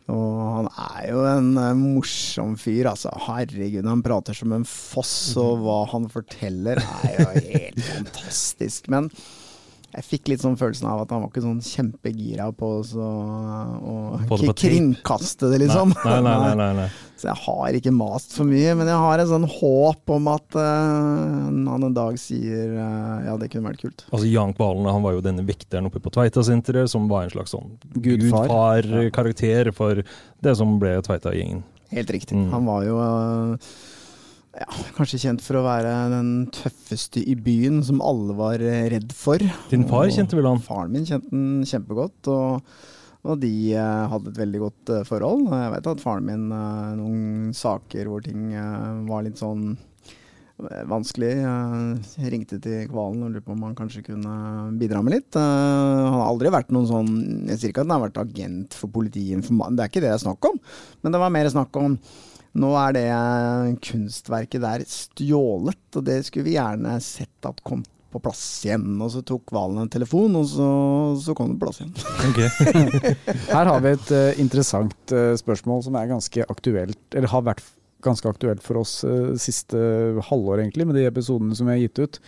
[0.10, 3.12] Og han er jo en eh, morsom fyr, altså.
[3.28, 8.90] Herregud, han prater som en foss, og hva han forteller er jo helt fantastisk.
[8.94, 9.12] Men
[9.90, 13.08] jeg fikk litt sånn følelsen av at han var ikke sånn kjempegira på å
[14.30, 15.96] på kringkaste det, liksom.
[16.06, 16.90] Nei, nei, nei, nei, nei.
[17.20, 20.56] Så jeg har ikke mast for mye, men jeg har en sånn håp om at
[20.56, 24.06] uh, han en dag sier uh, ja, det kunne vært kult.
[24.08, 27.52] Altså Jan Kvalen han var jo denne vekteren oppe på Tveita-senteret, som var en slags
[27.58, 28.48] sånn Gudfar.
[28.48, 30.00] gudfar-karakter for
[30.46, 31.66] det som ble Tveita-gjengen.
[31.90, 32.38] Helt riktig.
[32.38, 32.52] Mm.
[32.54, 33.70] Han var jo eh,
[34.60, 39.12] ja, kanskje kjent for å være den tøffeste i byen som alle var eh, redd
[39.16, 39.42] for.
[39.72, 40.64] Din far Og kjente vel han?
[40.64, 42.32] Faren min kjente den kjempegodt.
[42.32, 42.72] og
[43.28, 45.50] og de eh, hadde et veldig godt eh, forhold.
[45.52, 50.86] Jeg vet at faren min eh, noen saker hvor ting eh, var litt sånn eh,
[50.88, 51.34] vanskelig.
[51.42, 55.36] Jeg ringte til Kvalen og lurte på om han kanskje kunne bidra med litt.
[55.36, 57.12] Han har aldri vært noen sånn
[57.52, 60.16] Jeg sier ikke at han har vært agent for politiet, det er ikke det det
[60.16, 60.64] er snakk om.
[61.04, 62.00] Men det var mer snakk om
[62.60, 63.08] nå er det
[63.86, 68.96] kunstverket der stjålet, og det skulle vi gjerne sett at kom på plass igjen.
[69.02, 70.70] Og så tok Valen en telefon, og så,
[71.22, 71.94] så kom det på plass igjen.
[72.30, 72.40] Ok.
[73.54, 77.66] Her har vi et uh, interessant uh, spørsmål som er ganske aktuelt, eller har vært
[78.04, 79.78] ganske aktuelt for oss eh, siste
[80.30, 82.20] halvår, egentlig, med de episodene som vi har gitt ut.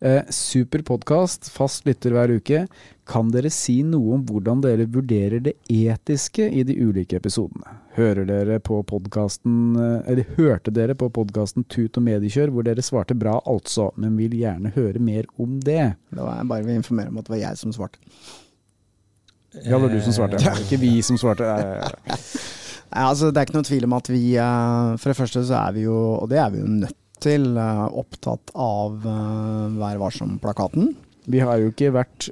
[0.00, 2.64] Eh, super podkast, fast lytter hver uke.
[3.10, 7.78] Kan dere si noe om hvordan dere vurderer det etiske i de ulike episodene?
[7.96, 12.84] Hører dere på podcasten, eh, eller hørte dere på podkasten Tut og mediekjør, hvor dere
[12.86, 15.94] svarte bra altså, men vil gjerne høre mer om det?
[16.14, 17.98] Da var bare vil informere om at det var jeg som svarte.
[19.50, 21.46] Ja, det var du som svarte, Det var ikke vi som svarte.
[22.90, 25.78] Altså, det er ikke noe tvil om at vi eh, For det første så er
[25.78, 30.94] vi jo, og det er vi jo nødt til, eh, opptatt av eh, Vær varsom-plakaten.
[31.30, 32.30] Vi har jo ikke vært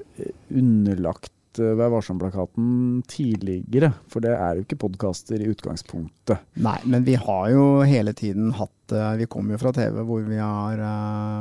[0.49, 6.45] underlagt Vær varsom-plakaten tidligere, for det er jo ikke podkaster i utgangspunktet.
[6.63, 10.39] Nei, men vi har jo hele tiden hatt Vi kommer jo fra TV hvor vi
[10.39, 10.79] har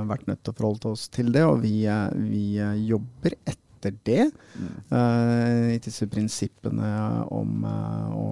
[0.09, 1.86] vært nødt til å forholde oss til det, og vi,
[2.32, 2.57] vi
[2.89, 4.32] jobber etter det.
[4.89, 6.89] eh, I disse prinsippene
[7.30, 8.28] om uh, å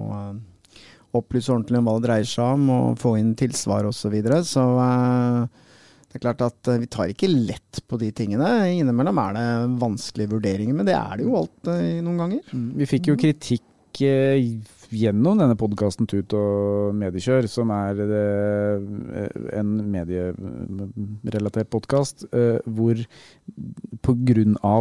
[1.20, 4.06] opplyse ordentlig om hva det dreier seg om, og få inn tilsvar osv.
[4.06, 4.42] Så, videre.
[4.46, 5.62] så eh,
[6.06, 8.50] det er klart at eh, vi tar ikke lett på de tingene.
[8.72, 9.46] Innimellom er det
[9.82, 11.72] vanskelige vurderinger, men det er det jo alt
[12.04, 12.56] noen ganger.
[12.80, 14.52] Vi fikk jo kritikk eh,
[14.96, 19.28] gjennom denne podkasten Tut og mediekjør, som er eh,
[19.58, 23.02] en medierelatert podkast, eh, hvor
[24.06, 24.76] pga.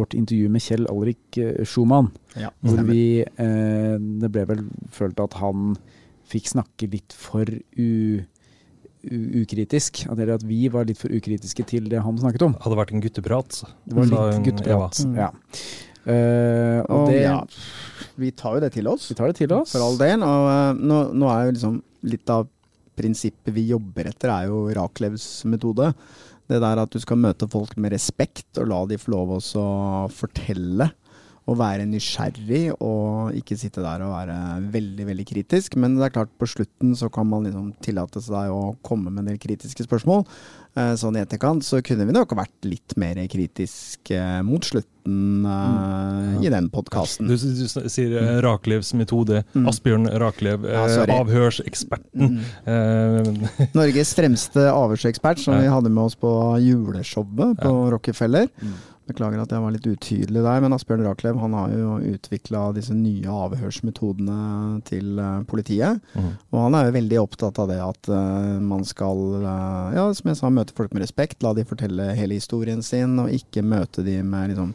[0.00, 5.20] vårt intervju med Kjell Alrik eh, Schumann, Ja, hvor vi eh, Det ble vel følt
[5.20, 5.76] at han
[6.30, 8.22] fikk snakke litt for u,
[9.42, 10.04] ukritisk.
[10.10, 12.56] At, vi var litt for ukritiske til det han snakket om.
[12.62, 13.62] Hadde vært en gutteprat.
[13.84, 15.00] Det var litt gutteprat.
[15.02, 15.26] Eva.
[15.26, 15.30] Ja.
[16.10, 17.38] Eh, og Og det ja,
[18.20, 19.08] vi tar jo det til oss.
[19.10, 19.74] Vi tar det til oss.
[19.74, 20.24] For all del.
[20.26, 21.78] Og uh, nå, nå er jo liksom
[22.10, 22.48] litt av
[23.00, 25.92] prinsippet vi jobber etter, er jo Raklevs metode.
[26.50, 29.68] Det der at du skal møte folk med respekt og la de få lov å
[30.12, 30.90] fortelle.
[31.48, 34.36] Og være nysgjerrig og ikke sitte der og være
[34.70, 35.74] veldig veldig kritisk.
[35.80, 39.24] Men det er klart på slutten så kan man liksom tillate seg å komme med
[39.24, 40.26] en del kritiske spørsmål.
[40.78, 45.46] Eh, Sånn i etterkant så kunne vi nok vært litt mer kritisk eh, mot slutten
[45.50, 47.26] eh, i den podkasten.
[47.26, 49.42] Du, du sier Raklevs metode.
[49.56, 49.66] Mm.
[49.72, 50.84] Asbjørn Raklev, Ja,
[51.16, 52.38] avhørseksperten.
[52.66, 53.42] Mm.
[53.80, 55.64] Norges fremste avhørsekspert som Ja.
[55.66, 56.30] vi hadde med oss på
[56.62, 58.46] juleshowet på Rockefeller.
[59.10, 62.94] Beklager at jeg var litt utydelig der, men Asbjørn Raklev han har jo utvikla disse
[62.94, 66.00] nye avhørsmetodene til eh, politiet.
[66.14, 66.30] Mm.
[66.52, 70.30] Og han er jo veldig opptatt av det at uh, man skal, uh, ja, som
[70.30, 71.40] jeg sa, møte folk med respekt.
[71.44, 74.74] La de fortelle hele historien sin, og ikke møte de med liksom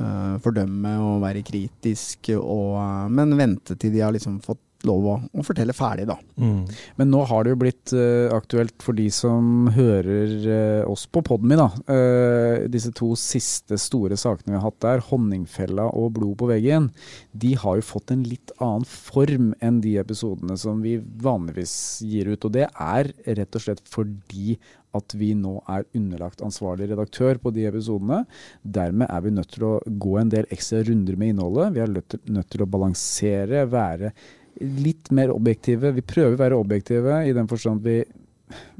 [0.00, 2.80] uh, fordømme og være kritisk, og,
[3.12, 5.14] men vente til de har liksom fått lov å,
[5.46, 6.16] fortelle ferdig, da.
[6.36, 6.60] mm.
[6.98, 11.22] Men nå har det jo blitt uh, aktuelt for de som hører uh, oss på
[11.26, 11.68] Podmy, da.
[11.88, 16.90] Uh, disse to siste store sakene vi har hatt der, 'Honningfella' og 'Blod på veggen',
[17.32, 22.32] de har jo fått en litt annen form enn de episodene som vi vanligvis gir
[22.32, 22.44] ut.
[22.44, 24.58] Og det er rett og slett fordi
[24.96, 28.22] at vi nå er underlagt ansvarlig redaktør på de episodene.
[28.62, 31.74] Dermed er vi nødt til å gå en del ekstra runder med innholdet.
[31.76, 34.12] Vi er nødt til å balansere, være
[34.60, 35.92] litt mer objektive.
[35.96, 38.00] Vi prøver å være objektive i den forstand vi,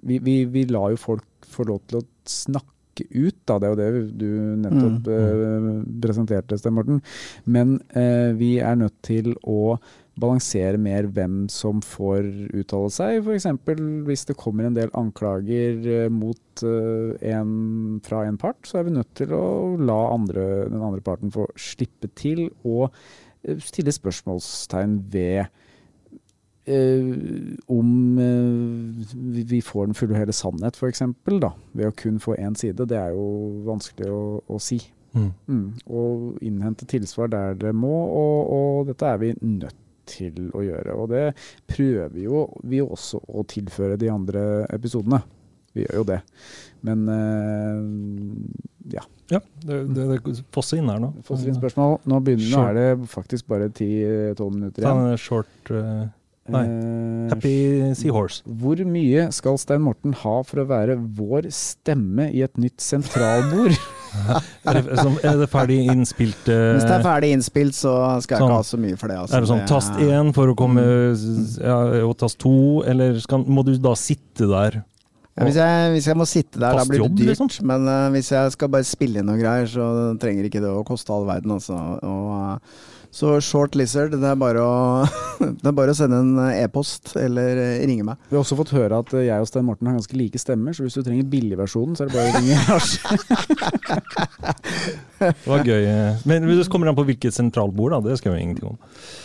[0.03, 2.73] vi, vi, vi lar jo folk få lov til å snakke
[3.11, 3.59] ut, da.
[3.61, 4.31] Det er jo det du
[4.63, 5.69] nettopp eh,
[6.03, 7.03] presenterte, Sten Morten.
[7.45, 9.77] Men uh, vi er nødt til å
[10.17, 12.25] balansere mer hvem som får
[12.57, 13.19] uttale seg.
[13.21, 13.51] F.eks.
[14.07, 17.51] hvis det kommer en del anklager eh, mot en
[18.01, 21.45] fra en part, så er vi nødt til å la andre, den andre parten få
[21.61, 22.97] slippe til og
[23.61, 25.53] stille spørsmålstegn ved
[26.67, 29.07] om eh,
[29.47, 31.03] vi- får den fulle og hele sannhet, f.eks.
[31.27, 32.87] Ved å kun få én side.
[32.89, 34.81] Det er jo vanskelig å, å si.
[35.17, 35.31] Mm.
[35.49, 35.67] Mm.
[35.89, 39.75] Og innhente tilsvar der det må, og, og dette er vi nødt
[40.07, 40.93] til å gjøre.
[40.95, 41.25] Og det
[41.71, 45.23] prøver jo vi også å tilføre de andre episodene.
[45.77, 46.21] Vi gjør jo det.
[46.87, 49.03] Men eh, ja.
[49.33, 51.09] Ja, det, det, det fosser inn her nå.
[51.27, 51.97] Fosser inn spørsmål.
[52.07, 55.09] Nå, begynner, nå er det faktisk bare 10-12 minutter Ta igjen.
[55.11, 56.05] en short eh,
[56.53, 56.65] nei.
[56.67, 57.55] Eh, Happy
[57.99, 58.43] Seahorse.
[58.47, 63.77] Hvor mye skal Stein Morten ha for å være vår stemme i et nytt sentralbord?
[64.67, 67.93] Er det, som, er det ferdig innspilt eh, Hvis det er ferdig innspilt, så
[68.25, 68.51] skal jeg Sånn.
[68.51, 69.19] ikke ha så mye for det.
[69.23, 69.37] Altså.
[69.37, 70.85] Er det sånn tast én for å komme
[71.61, 72.57] ja, og tast to,
[72.89, 74.81] eller skal, må du da sitte der?
[75.37, 77.35] Ja, hvis, jeg, hvis jeg må sitte der, da blir det dyrt.
[77.35, 77.51] liksom?
[77.69, 79.89] Men uh, hvis jeg skal bare spille inn noen greier, så
[80.21, 81.77] trenger ikke det å koste all verden, altså.
[81.77, 84.73] Og, eh, så Short Lizard, det er bare å,
[85.41, 88.21] det er bare å sende en eh, e-post eller eh, ringe meg.
[88.29, 90.77] Vi har også fått høre at eh, jeg og Stein Morten har ganske like stemmer,
[90.77, 92.91] så hvis du trenger billigversjonen, så er det bare å ringe Lars.
[95.17, 95.87] Det var gøy.
[96.29, 98.03] Men det kommer an på hvilket sentralbord, da.
[98.05, 98.77] Det skal vi ingenting om.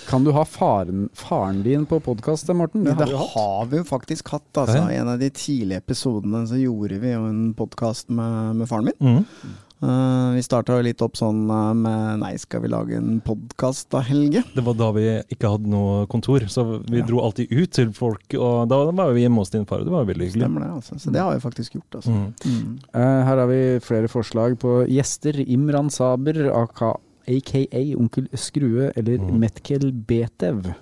[0.08, 2.86] Kan du ha faren, faren din på podkast, Morten?
[2.88, 4.48] Det Det har vi jo har vi jo faktisk hatt.
[4.56, 4.78] Altså.
[4.78, 4.88] Ja.
[4.88, 8.88] I en av de tidlige episodene så gjorde vi jo en podkast med, med faren
[8.88, 9.00] min.
[9.04, 9.60] Mhm.
[9.82, 13.88] Eh, vi starta jo litt opp sånn uh, med Nei, skal vi lage en podkast
[13.90, 14.44] da, Helge?
[14.54, 17.06] Det var da vi ikke hadde noe kontor, så vi Ja.
[17.08, 18.22] dro alltid ut til folk.
[18.38, 20.46] Og da var vi hjemme hos din far, og det var veldig hyggelig.
[20.46, 21.00] Stemmer det, altså.
[21.02, 22.14] Så det har vi faktisk gjort, altså.
[22.14, 22.30] Mm.
[22.46, 22.78] Mm.
[22.94, 25.42] Uh, her har vi flere forslag på gjester.
[25.48, 26.94] Imran Saber, aka,
[27.28, 27.66] aka
[27.98, 29.40] Onkel Skrue, eller Mm.
[29.40, 30.76] Metkel Betev.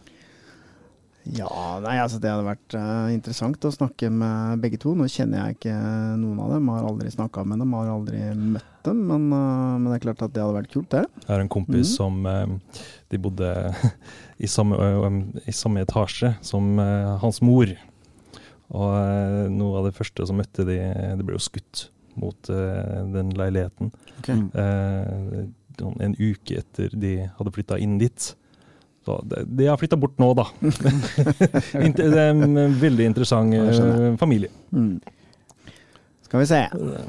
[1.35, 1.49] Ja,
[1.83, 4.95] nei, altså det hadde vært uh, interessant å snakke med begge to.
[4.97, 5.75] Nå kjenner jeg ikke
[6.17, 9.03] noen av dem, har aldri snakka med dem, har aldri møtt dem.
[9.11, 11.03] Men, uh, men det er klart at det hadde vært kult, det.
[11.25, 11.93] Jeg har en kompis mm.
[11.93, 12.81] som uh,
[13.13, 13.51] De bodde
[14.45, 14.79] i samme,
[15.45, 16.81] i samme etasje som
[17.21, 17.75] hans mor.
[18.69, 20.77] Og noe av det første som møtte de,
[21.17, 21.87] det ble jo skutt
[22.19, 23.89] mot den leiligheten.
[24.21, 24.43] Okay.
[26.05, 28.29] En uke etter de hadde flytta inn dit.
[29.09, 30.45] Så de, de har flytta bort nå, da.
[31.99, 34.51] Det er en veldig interessant eh, familie.
[34.69, 34.99] Mm.
[36.29, 36.57] Skal vi se.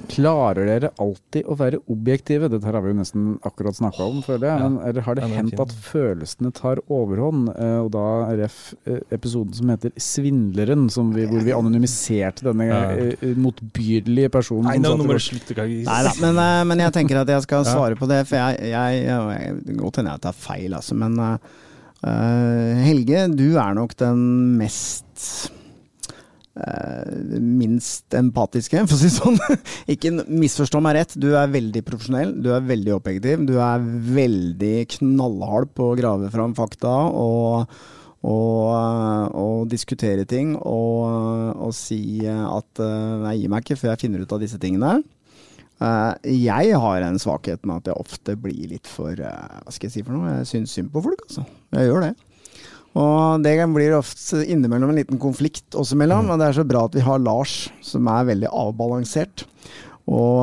[0.09, 2.49] Klarer dere alltid å være objektive?
[2.49, 4.63] Dette har vi jo nesten akkurat snakka om, føler jeg.
[4.63, 7.51] Men eller har det hendt at følelsene tar overhånd?
[7.53, 8.07] Eh, Og da
[8.41, 14.71] ref eh, episoden som heter 'Svindleren', som vi, hvor vi anonymiserte denne eh, motbydelige personen.
[14.71, 15.53] Nei, nå, må du slutte.
[15.53, 15.85] Kagis.
[15.85, 18.73] Nei da, men, eh, men jeg tenker at jeg skal svare på det, for jeg,
[18.73, 20.97] jeg, jeg, Godt hende jeg tar feil, altså.
[20.97, 21.70] Men eh, eh,
[22.01, 24.21] Helge, du er nok den
[24.61, 25.51] mest
[26.57, 29.39] eh, minst empatiske, for å si det sånn.
[29.95, 33.47] Ikke misforstå meg rett, du er veldig profesjonell, du er veldig objektiv.
[33.49, 33.87] Du er
[34.21, 37.79] veldig knallhard på å grave fram fakta og,
[38.25, 40.57] og, eh, og diskutere ting.
[40.59, 44.61] Og, og si at eh, nei, gi meg ikke før jeg finner ut av disse
[44.63, 45.01] tingene.
[45.81, 49.89] Eh, jeg har en svakhet med at jeg ofte blir litt for eh, Hva skal
[49.89, 50.41] jeg si for noe?
[50.41, 51.47] Jeg syns synd på folk, altså.
[51.77, 52.15] Jeg gjør det.
[53.01, 56.85] Og det blir ofte innimellom en liten konflikt oss imellom, og det er så bra
[56.89, 59.47] at vi har Lars, som er veldig avbalansert.
[60.11, 60.43] Og,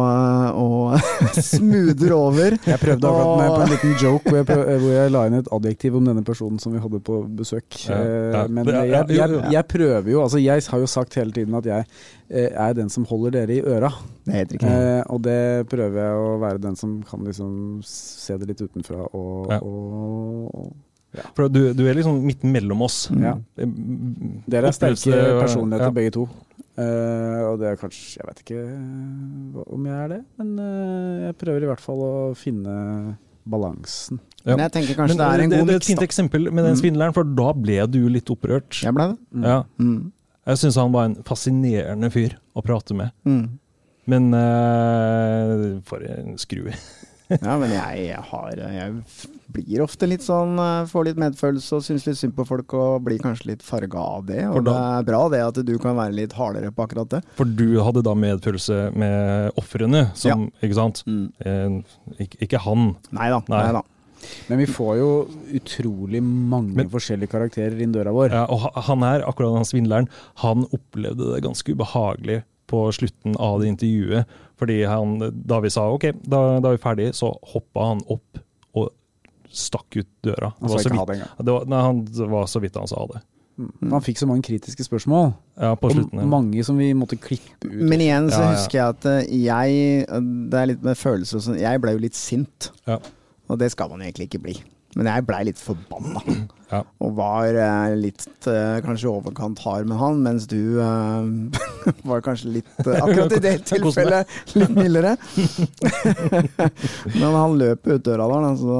[0.63, 0.93] og
[1.43, 2.53] smoother over.
[2.63, 5.35] Jeg prøvde akkurat meg på en liten joke hvor jeg, prøv, hvor jeg la inn
[5.41, 7.67] et adjektiv om denne personen som vi hadde på besøk.
[7.89, 8.45] Ja, ja.
[8.45, 11.67] Eh, Men jeg, jeg, jeg prøver jo Altså, jeg har jo sagt hele tiden at
[11.67, 11.83] jeg
[12.31, 13.91] eh, er den som holder dere i øra.
[14.23, 15.39] Det heter ikke Eh, og det
[15.71, 17.53] prøver jeg å være den som kan liksom
[17.87, 19.59] se det litt utenfra og, Ja.
[19.67, 20.75] og
[21.35, 23.07] For du, du er liksom midt mellom oss.
[23.15, 23.35] Ja.
[23.59, 23.67] Eh,
[24.47, 25.95] Dere er sterke personligheter ja.
[25.99, 26.27] begge to.
[26.77, 28.59] Eh, og det er kanskje Jeg vet ikke
[29.73, 32.73] om jeg er det, men uh, jeg prøver i hvert fall å finne
[33.47, 34.19] balansen.
[34.43, 34.51] Ja.
[34.57, 36.49] Men jeg tenker kanskje Men det er en det, god det er et fint eksempel
[36.51, 36.81] med den Mm.
[36.83, 38.81] svindleren, for da ble du litt opprørt.
[38.83, 39.17] Jeg ble det.
[39.33, 39.47] Mm.
[39.47, 39.57] Ja.
[39.81, 40.11] Mm.
[40.51, 43.09] Jeg syns han var en fascinerende fyr å prate med.
[43.25, 43.57] Mm.
[44.07, 46.75] Men uh, for en skrue.
[47.27, 49.01] Ja, men jeg, jeg har Jeg
[49.53, 53.03] blir ofte litt sånn eh, Får litt medfølelse og syns litt synd på folk og
[53.07, 54.41] blir kanskje litt farga av det.
[54.49, 57.21] Og Og det er bra det at du kan være litt hardere på akkurat det.
[57.39, 60.35] For du hadde da medfølelse med ofrene, ja.
[60.61, 61.03] Ikke sant?
[61.07, 61.29] Mm.
[61.45, 62.89] Eh, ikke, ikke han.
[63.15, 63.41] Neida.
[63.51, 63.61] Nei.
[63.77, 63.83] Da.
[64.49, 65.09] Men vi får jo
[65.59, 68.31] utrolig mange Men- forskjellige karakterer inn døra vår.
[68.33, 70.09] Ja, og han her, akkurat han svindleren,
[70.43, 74.25] han opplevde det ganske ubehagelig på slutten av det intervjuet.
[74.57, 78.41] Fordi han, da vi sa ok, da, da er vi ferdige, så hoppa han opp
[79.51, 80.53] stakk ut døra.
[80.53, 81.45] Det Han var sa så ikke ha det engang.
[81.45, 83.21] det var, nei, han, det var så vidt han sa det.
[83.57, 83.89] Mm.
[83.89, 86.19] Han fikk så mange kritiske spørsmål, Ja, på og slutten.
[86.19, 86.25] ja.
[86.29, 87.89] mange som vi måtte klippe ut.
[87.89, 88.57] Men igjen så Ja, ja.
[88.57, 90.05] husker jeg at eh, jeg
[90.51, 91.57] Det er litt med følelser og sånn.
[91.59, 92.71] Jeg ble jo litt sint.
[92.85, 92.99] Ja.
[93.49, 94.57] Og det skal man egentlig ikke bli.
[94.97, 96.21] Men jeg blei litt forbanna.
[96.71, 96.79] Ja.
[97.05, 101.27] Og var eh, litt eh, kanskje overkant hard med han, mens du eh,
[102.09, 105.13] var kanskje litt eh, Akkurat i det tilfellet litt mildere.
[107.19, 108.79] men han løp ut døra der, så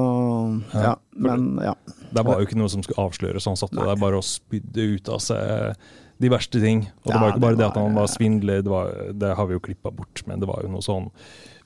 [0.74, 0.96] Ja.
[1.18, 1.74] Men ja.
[2.10, 5.10] Det var jo ikke noe som skulle avsløres, han satt der bare og spydde ut
[5.12, 5.74] av seg
[6.18, 6.86] de verste ting.
[7.04, 8.88] Og det var jo ikke bare det det at han var- var svindler, det, var,
[9.14, 11.10] det har vi jo klippa bort, men det var jo noe sånn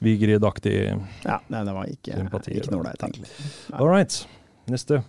[0.03, 0.75] Vigrid-aktig.
[1.25, 3.31] ja nei, det var ikke, Sympatier, ikke noe ålreit, egentlig.
[3.79, 4.17] All right,
[4.71, 5.03] neste.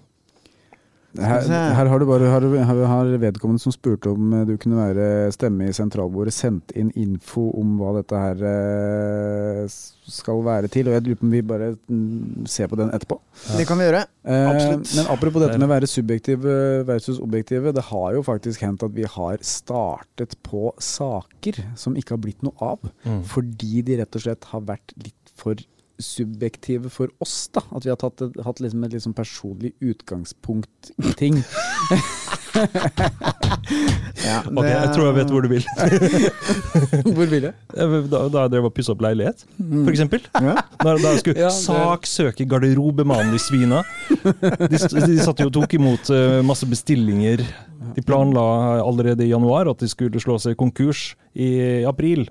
[1.14, 4.80] Her, her har du bare har, har, har vedkommende som spurte om eh, du kunne
[4.80, 9.76] være stemme i sentralbordet, sendt inn info om hva dette her eh,
[10.10, 10.90] skal være til.
[10.90, 13.20] Og jeg lurer på om vi bare mm, ser på den etterpå.
[13.60, 14.02] Det kan vi gjøre.
[14.26, 14.96] Eh, Absolutt.
[14.98, 16.56] Men apropos dette med å være subjektive
[16.90, 17.76] versus objektive.
[17.78, 22.42] Det har jo faktisk hendt at vi har startet på saker som ikke har blitt
[22.42, 22.90] noe av.
[23.06, 23.22] Mm.
[23.30, 25.62] Fordi de rett og slett har vært litt for
[26.02, 27.48] subjektive for oss.
[27.54, 27.62] da.
[27.76, 31.42] At vi har tatt hatt liksom et sånn personlig utgangspunkt i ting.
[34.24, 35.64] Ja, Ok, jeg tror jeg vet hvor du vil.
[37.16, 37.54] Hvor vil jeg?
[37.74, 40.22] Da, da jeg drev og pussa opp leilighet, for eksempel.
[40.38, 40.54] Ja.
[40.84, 43.82] Da, da jeg skulle Ja, det- saksøke garderobemannen, de svina.
[44.14, 47.44] De, de satt jo og tok imot uh, masse bestillinger.
[47.98, 48.44] De planla
[48.86, 52.28] allerede i januar at de skulle slå seg konkurs i april.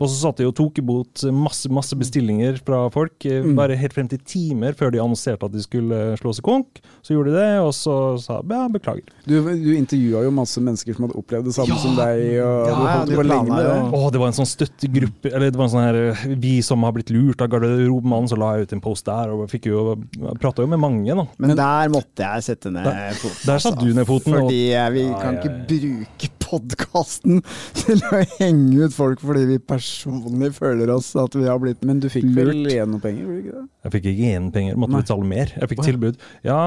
[0.00, 3.54] Og så satt de og tok imot masse, masse bestillinger fra folk, eh, Mm.
[3.56, 6.80] bare helt frem til timer før de annonserte at de skulle slå seg konk.
[7.02, 9.02] Så gjorde de det, og så sa de ja, beklager.
[9.26, 12.22] Du, du intervjua jo masse mennesker som hadde opplevd det samme som deg.
[12.42, 13.76] Og Ja, du ja, holdt på lenge med det.
[13.92, 16.82] Å, det var en sånn støttegruppe Eller det var en sånn her eh, Vi som
[16.82, 19.96] har blitt lurt av garderobemannen, så la jeg ut en post der, og fikk jo
[20.40, 21.26] prata jo med mange, da.
[21.38, 23.46] Men der måtte jeg sette ned Der- foten.
[23.46, 25.64] der satte du ned foten, og- Fordi eh, vi Ja, kan ja, ikke ja.
[25.68, 27.42] bruke podkasten
[27.82, 32.02] til å henge ut folk fordi vi personlig føler oss at vi har blitt Men
[32.02, 33.66] du fikk vel igjen noen penger, gjorde du ikke det?
[33.82, 35.02] Jeg fikk ikke igjen penger, måtte Nei.
[35.02, 35.52] betale mer.
[35.58, 36.24] Jeg fikk Å, tilbud.
[36.46, 36.60] Ja,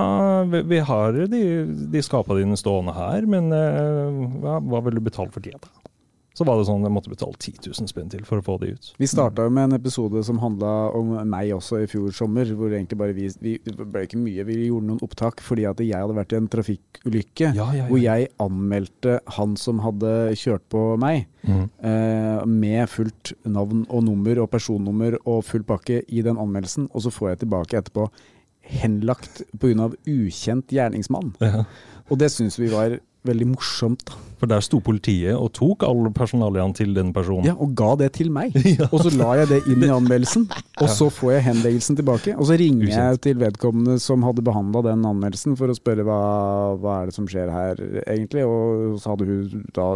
[0.51, 1.41] vi, vi har de,
[1.95, 5.55] de skapa dine stående her, men uh, hva, hva vil du betale for det?
[5.61, 5.84] da?
[6.35, 8.73] Så var det sånn jeg måtte betale 10 000 spenn til for å få de
[8.75, 8.89] ut.
[8.99, 12.49] Vi starta med en episode som handla om meg også i fjor sommer.
[12.59, 15.79] Hvor egentlig bare vi, vi Det ble ikke mye, vi gjorde noen opptak fordi at
[15.79, 17.53] jeg hadde vært i en trafikkulykke.
[17.55, 17.87] Ja, ja, ja.
[17.87, 20.11] Hvor jeg anmeldte han som hadde
[20.41, 21.65] kjørt på meg, mm.
[21.87, 26.91] eh, med fullt navn og nummer og personnummer og full pakke i den anmeldelsen.
[26.91, 28.09] Og så får jeg tilbake etterpå
[28.65, 29.91] henlagt pga.
[30.09, 31.35] ukjent gjerningsmann.
[31.39, 31.63] Ja.
[32.09, 34.05] Og det syns vi var veldig morsomt.
[34.07, 34.21] da.
[34.35, 37.47] For der sto politiet og tok alle personalien til den personen.
[37.47, 38.51] Ja, Og ga det til meg.
[38.93, 40.43] Og så la jeg det inn i anmeldelsen,
[40.81, 42.35] og så får jeg henleggelsen tilbake.
[42.35, 46.19] Og så ringer jeg til vedkommende som hadde behandla den anmeldelsen for å spørre hva,
[46.83, 49.87] hva er det som skjer her egentlig, og så hadde hun da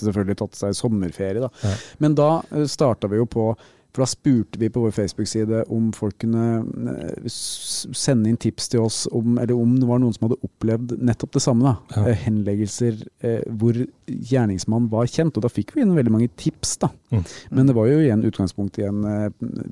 [0.00, 1.52] selvfølgelig tatt seg sommerferie, da.
[1.62, 1.74] Ja.
[2.02, 2.30] Men da
[2.70, 3.50] starta vi jo på
[3.98, 6.60] for da spurte vi på vår Facebook-side om folk kunne
[6.92, 10.94] eh, sende inn tips til oss om, eller om det var noen som hadde opplevd
[11.02, 11.66] nettopp det samme.
[11.66, 12.04] da, Ja.
[12.12, 13.74] Eh, Henleggelser eh, hvor
[14.06, 15.34] gjerningsmannen var kjent.
[15.34, 16.92] Og da fikk vi inn veldig mange tips, da.
[17.10, 17.24] Mm.
[17.50, 19.02] Men det var jo igjen utgangspunkt i en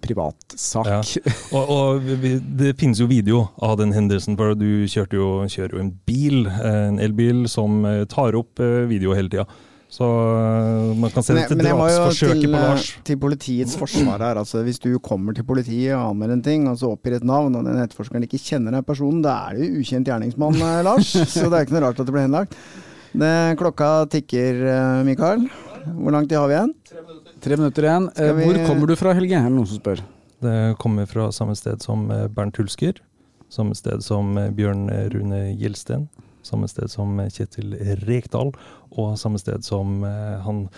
[0.03, 0.91] privatsak.
[0.91, 0.99] Ja.
[1.55, 5.85] Og, og vi, det finnes jo video av den hendelsen, for du jo, kjører jo
[5.85, 8.59] en bil, en elbil, som tar opp
[8.91, 9.47] video hele tida.
[9.89, 12.87] Så eh, man kan se Men det til drapsforsøket på Lars.
[13.07, 14.41] til politiets forsvar her.
[14.43, 17.55] Altså, hvis du kommer til politiet og anmelder en ting, og så oppgir et navn,
[17.57, 21.12] og den etterforskeren ikke kjenner den personen, da er det jo ukjent gjerningsmann, eh, Lars.
[21.37, 22.59] Så det er ikke noe rart at det blir henlagt.
[23.16, 23.32] Det,
[23.62, 25.47] klokka tikker, eh, Mikael.
[25.87, 26.74] Hvor lang tid har vi igjen?
[27.47, 28.09] Tre minutter igjen.
[28.11, 29.39] Eh, Skal vi- Hvor kommer du fra, Helge?
[29.39, 30.03] Er det noen som spør?
[30.43, 32.99] Det kommer fra samme sted som eh, Bernt Hulsker.
[33.49, 36.09] Samme sted som eh, Bjørn Rune Gjelsten.
[36.47, 37.75] Samme sted som Kjetil
[38.07, 38.55] Rekdal.
[38.97, 40.69] Og samme sted som eh, han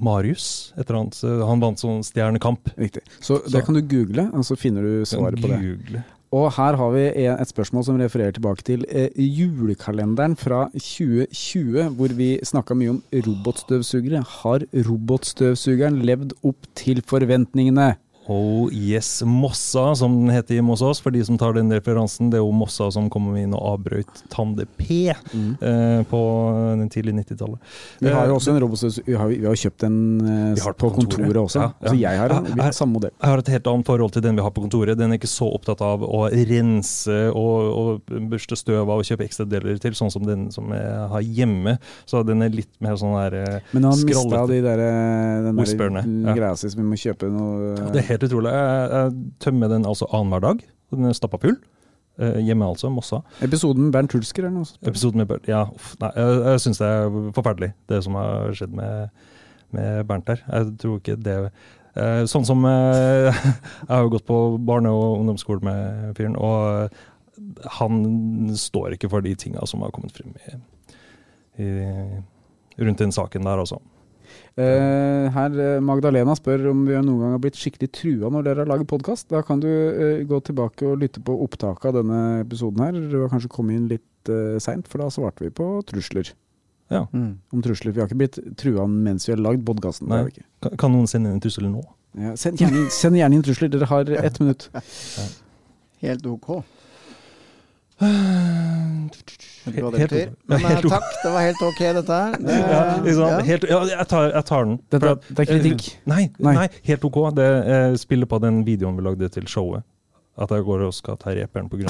[0.00, 0.72] Marius.
[0.78, 1.20] Et eller annet.
[1.24, 2.70] eh, Han vant sånn Stjernekamp.
[2.78, 3.02] Riktig.
[3.20, 5.60] Så, Så- det kan du google, og så finner du svaret på det.
[5.60, 6.04] Google.
[6.34, 12.08] Og her har vi et spørsmål som refererer tilbake til eh, julekalenderen fra 2020, hvor
[12.08, 14.24] vi snakka mye om robotstøvsugere.
[14.42, 17.96] Har robotstøvsugeren levd opp til forventningene?
[18.30, 21.00] Oh yes, Mossa, som den heter hos oss.
[21.04, 24.22] For de som tar den referansen, det er jo Mossa som kom inn og avbrøt
[24.32, 26.20] Tande P eh, på
[26.80, 27.74] den tidlige 90-tallet.
[28.00, 29.06] Vi har jo Eh, også en robotstøvsuger.
[29.06, 31.42] Vi har, vi har kjøpt en eh, har på på kontoret, kontoret.
[31.44, 31.60] også.
[31.60, 31.88] Ja, ja.
[31.90, 32.48] Så jeg har en.
[32.54, 33.12] Vi har samme modell.
[33.20, 34.98] Jeg har et helt annet forhold til den vi har på kontoret.
[34.98, 39.26] Den er ikke så opptatt av å rense og, og børste støv av og kjøpe
[39.28, 41.76] ekstra deler til, sånn som den som jeg har hjemme.
[42.10, 46.24] Så den er litt mer sånn der eh, Men han mista de der, eh, den
[46.24, 48.54] der greia si, som vi må kjøpe noe Det er helt utrolig.
[48.54, 50.66] Jeg, jeg tømmer den altså annenhver dag.
[50.94, 51.58] Den er stappa full.
[52.18, 53.22] Eh, hjemme altså, Mossa.
[53.42, 54.82] Episoden med Bernt Hulsker eller noe sånt.
[54.86, 58.52] Episoden med Bernt Ja, uff, nei, jeg, jeg syns det er forferdelig, det som har
[58.54, 59.24] skjedd med,
[59.74, 60.44] med Bernt her.
[60.46, 63.40] Jeg tror ikke det eh, Sånn som eh,
[63.88, 66.94] Jeg har jo gått på barne- og ungdomsskole med fyren, og
[67.80, 70.54] han står ikke for de tinga som har kommet frem i,
[71.64, 71.70] i,
[72.78, 73.80] rundt den saken der, altså.
[74.54, 78.62] Eh, her, eh, Magdalena spør om vi noen gang har blitt skikkelig trua når dere
[78.62, 79.26] har laget podkast.
[79.32, 83.00] Da kan du uh, gå tilbake og lytte på opptaket av denne episoden her.
[83.10, 86.30] Du har kanskje kommet inn litt uh, seint, for da svarte vi på trusler.
[86.92, 87.08] Ja.
[87.10, 87.40] Mm.
[87.50, 87.96] Om trusler.
[87.96, 90.14] Vi har ikke blitt trua mens vi har lagd podkasten.
[90.62, 91.82] Kan, kan noen sende en trussel nå?
[92.14, 93.72] Ja, send, gjerne, send gjerne inn trusler.
[93.74, 94.68] Dere har ett minutt.
[96.04, 96.60] Helt ok.
[99.64, 102.32] Helt- Men eh, takk, det var helt ok, dette her.
[102.36, 103.38] Det, Ja, liksom, ja.
[103.46, 104.74] Helt, ja, jeg, tar, jeg tar den.
[104.92, 105.82] Dette, at- det er kritikk.
[106.10, 106.54] Nei, Nei.
[106.58, 106.66] nei.
[106.90, 107.18] helt ok.
[107.38, 109.82] Det eh, spiller på den videoen vi lagde til showet.
[110.34, 111.86] At jeg går og skal ta reperen pga.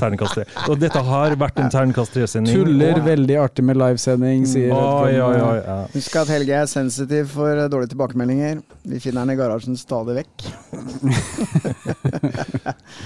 [0.00, 0.44] terningkast 3.
[0.72, 2.54] Og dette har vært en terningkast 3-sending.
[2.56, 5.44] Tuller veldig artig med livesending, sier vedkommende.
[5.44, 5.76] oi, ja.
[5.92, 8.62] Husk at Helge er sensitiv for eh, dårlige tilbakemeldinger.
[8.88, 10.48] Vi finner han i garasjen stadig vekk.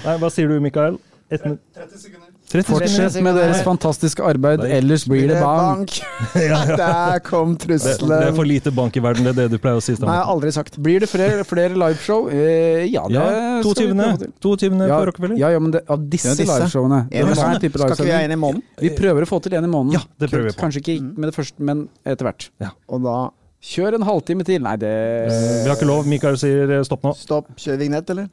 [0.05, 0.95] Nei, hva sier du, Mikael?
[1.33, 1.61] Et minutt.
[1.73, 2.27] 30 sekunder.
[2.51, 4.67] 30 Fortsett med deres fantastiske arbeid, Nei.
[4.77, 5.95] ellers blir det bank.
[6.35, 6.75] Ja, ja.
[6.77, 9.79] Der kom Det, det er for lite bank i verden, det er det du pleier
[9.79, 9.95] å si.
[9.95, 10.29] Nei, Stemmer.
[10.35, 10.77] aldri sagt.
[10.85, 12.27] Blir det flere, flere liveshow?
[12.29, 13.23] Eh, ja, det Ja,
[13.63, 14.17] skal vi prøve 22.
[14.21, 14.33] til.
[14.45, 14.85] 22.
[14.85, 15.37] Ja, på Rockefeller.
[15.41, 16.59] ja, ja, men det, av disse, Ja, disse.
[16.61, 17.01] liveshowene.
[17.09, 18.61] Skal ikke vi ha en i måneden?
[18.85, 19.97] Vi prøver å få til en i måneden.
[19.97, 20.61] Ja, det prøver vi på.
[20.61, 22.49] Kanskje ikke med det første, men etter hvert.
[22.87, 23.17] Og da
[23.65, 24.61] Kjør en halvtime til.
[24.61, 24.89] Nei, det
[25.25, 26.05] Vi har ikke lov.
[26.05, 27.15] Mikael sier eh, stopp nå.
[27.17, 28.27] stopp, kjør vignett, eller?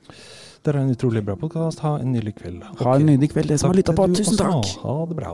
[0.62, 1.80] Dere har en utrolig bra podkast.
[1.82, 2.62] Ha en nydelig kveld.
[2.78, 4.06] Ha en nydelig kveld, dere som har lytta på.
[4.14, 4.44] Tusen også.
[4.46, 4.68] takk.
[4.84, 5.32] Ha det bra.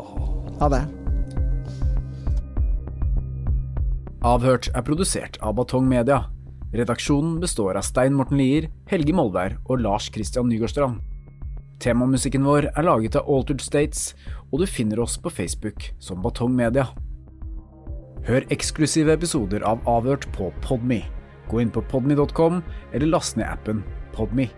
[0.63, 0.85] Ha det.
[4.25, 6.23] Avhørt er produsert av Batong Media.
[6.73, 11.03] Redaksjonen består av Stein Morten Lier, Helge Molvær og Lars Christian Nygårdstrand.
[11.79, 14.15] Temamusikken vår er laget av Altered States,
[14.51, 16.89] og du finner oss på Facebook som Batong Media.
[18.27, 21.03] Hør eksklusive episoder av Avhørt på Podme.
[21.53, 22.63] Gå inn på podme.com,
[22.93, 23.85] eller last ned appen
[24.17, 24.49] Podme.